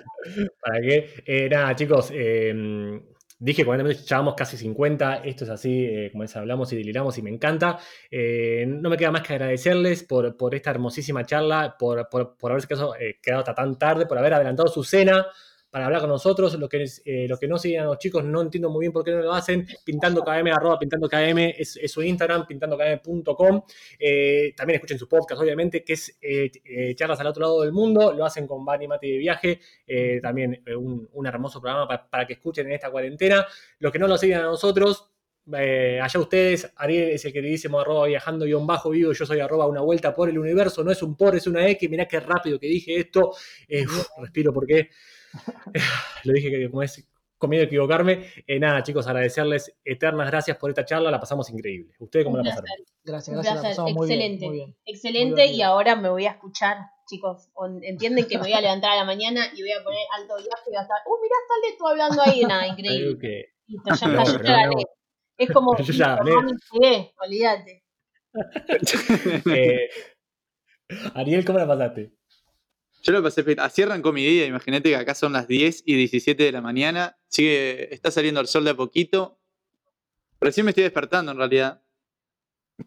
[0.60, 1.22] ¿Para qué?
[1.26, 3.02] Eh, nada, chicos, eh,
[3.42, 7.18] dije 40 minutos, llevamos casi 50, esto es así, eh, como les hablamos y deliramos
[7.18, 7.80] y me encanta.
[8.08, 12.52] Eh, no me queda más que agradecerles por, por esta hermosísima charla, por, por, por
[12.52, 15.26] haberse quedado, eh, quedado hasta tan tarde, por haber adelantado su cena
[15.72, 16.54] para hablar con nosotros.
[16.58, 19.02] Los que, eh, los que no siguen a los chicos no entiendo muy bien por
[19.02, 19.66] qué no lo hacen.
[19.84, 23.62] Pintando KM, arroba pintando KM, es, es su Instagram, pintandokm.com.
[23.98, 27.72] Eh, también escuchen su podcast, obviamente, que es eh, eh, Charlas al otro lado del
[27.72, 28.12] mundo.
[28.12, 29.60] Lo hacen con Bani Mati de viaje.
[30.22, 33.46] También un, hermoso programa pa- para que escuchen en esta cuarentena.
[33.78, 35.08] Los que no lo siguen a nosotros,
[35.52, 39.80] allá ustedes, Ariel es el queridísimo arroba viajando guion bajo vivo, yo soy arroba una
[39.80, 42.66] vuelta por el universo, no es un por, es una X, mirá qué rápido que
[42.68, 43.32] dije esto,
[43.68, 44.90] Eh, uf, respiro porque
[46.24, 46.68] lo dije que
[47.42, 48.26] como es de equivocarme.
[48.46, 51.92] Eh, nada, chicos, agradecerles eternas gracias por esta charla, la pasamos increíble.
[51.98, 52.62] ¿Ustedes cómo Un la placer.
[52.62, 52.86] pasaron?
[53.02, 53.56] Gracias, gracias.
[53.56, 54.46] La pasamos muy bien, excelente.
[54.46, 54.76] muy bien.
[54.84, 56.76] Excelente, y ahora me voy a escuchar,
[57.08, 57.48] chicos.
[57.82, 60.62] Entienden que me voy a levantar a la mañana y voy a poner alto viaje
[60.66, 63.48] y voy a estar, uh, mirá, está Leto hablando ahí, nada, increíble.
[63.66, 64.72] Listo, ya No, ya no.
[65.36, 66.20] Es como, Yo ya
[66.72, 67.82] llegué, olvídate.
[69.52, 69.88] eh,
[71.14, 72.12] Ariel, ¿cómo la pasaste?
[73.02, 76.42] Yo lo pasé, así arrancó mi día, imagínate que acá son las 10 y 17
[76.42, 79.40] de la mañana, sigue, está saliendo el sol de a poquito,
[80.40, 81.82] recién me estoy despertando en realidad.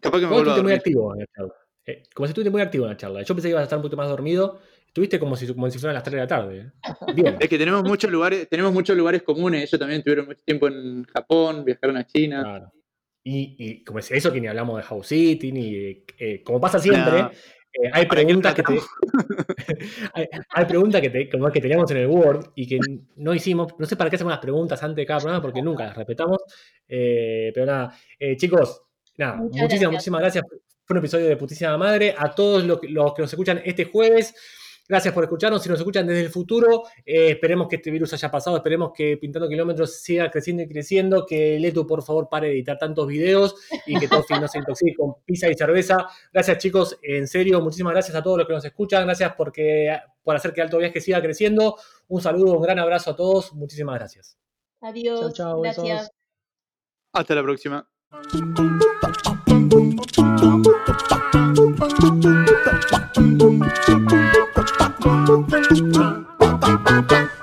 [0.00, 1.54] Capaz que me vuelvo a muy activo en la charla.
[1.84, 3.22] Eh, como si estuviste muy activo en la charla.
[3.22, 4.60] Yo pensé que ibas a estar un poquito más dormido.
[4.86, 6.58] Estuviste como si, como si fueran las 3 de la tarde.
[6.58, 7.12] ¿eh?
[7.14, 7.36] Bien.
[7.38, 11.04] Es que tenemos muchos lugares, tenemos muchos lugares comunes, ellos también tuvieron mucho tiempo en
[11.04, 12.42] Japón, viajaron a China.
[12.42, 12.72] Claro.
[13.22, 16.78] Y, y como es eso, que ni hablamos de House City, ni eh, como pasa
[16.78, 17.30] siempre, No.
[17.82, 18.78] Eh, hay ¿Para qué preguntas que te.
[20.14, 22.78] hay, hay preguntas que, te, como que teníamos en el Word y que
[23.16, 23.72] no hicimos.
[23.78, 26.38] No sé para qué hacemos las preguntas antes de cada programa porque nunca las respetamos.
[26.88, 28.82] Eh, pero nada, eh, chicos,
[29.18, 29.90] nada, Muchas muchísimas, gracias.
[29.92, 30.44] muchísimas gracias.
[30.84, 32.14] Fue un episodio de Putísima Madre.
[32.16, 34.34] A todos los, que- los que nos escuchan este jueves.
[34.88, 35.62] Gracias por escucharnos.
[35.62, 38.56] Si nos escuchan desde el futuro, eh, esperemos que este virus haya pasado.
[38.56, 41.26] Esperemos que Pintando Kilómetros siga creciendo y creciendo.
[41.26, 43.56] Que Letu, por favor, pare de editar tantos videos
[43.86, 46.06] y que Tofi no se intoxique con pizza y cerveza.
[46.32, 46.98] Gracias, chicos.
[47.02, 49.04] En serio, muchísimas gracias a todos los que nos escuchan.
[49.04, 51.76] Gracias porque, por hacer que Alto Viaje siga creciendo.
[52.08, 53.52] Un saludo, un gran abrazo a todos.
[53.54, 54.38] Muchísimas gracias.
[54.80, 55.84] Adiós, Chau, chau, besos.
[55.84, 56.10] gracias.
[57.12, 57.88] Hasta la próxima.
[65.26, 67.35] Thank you.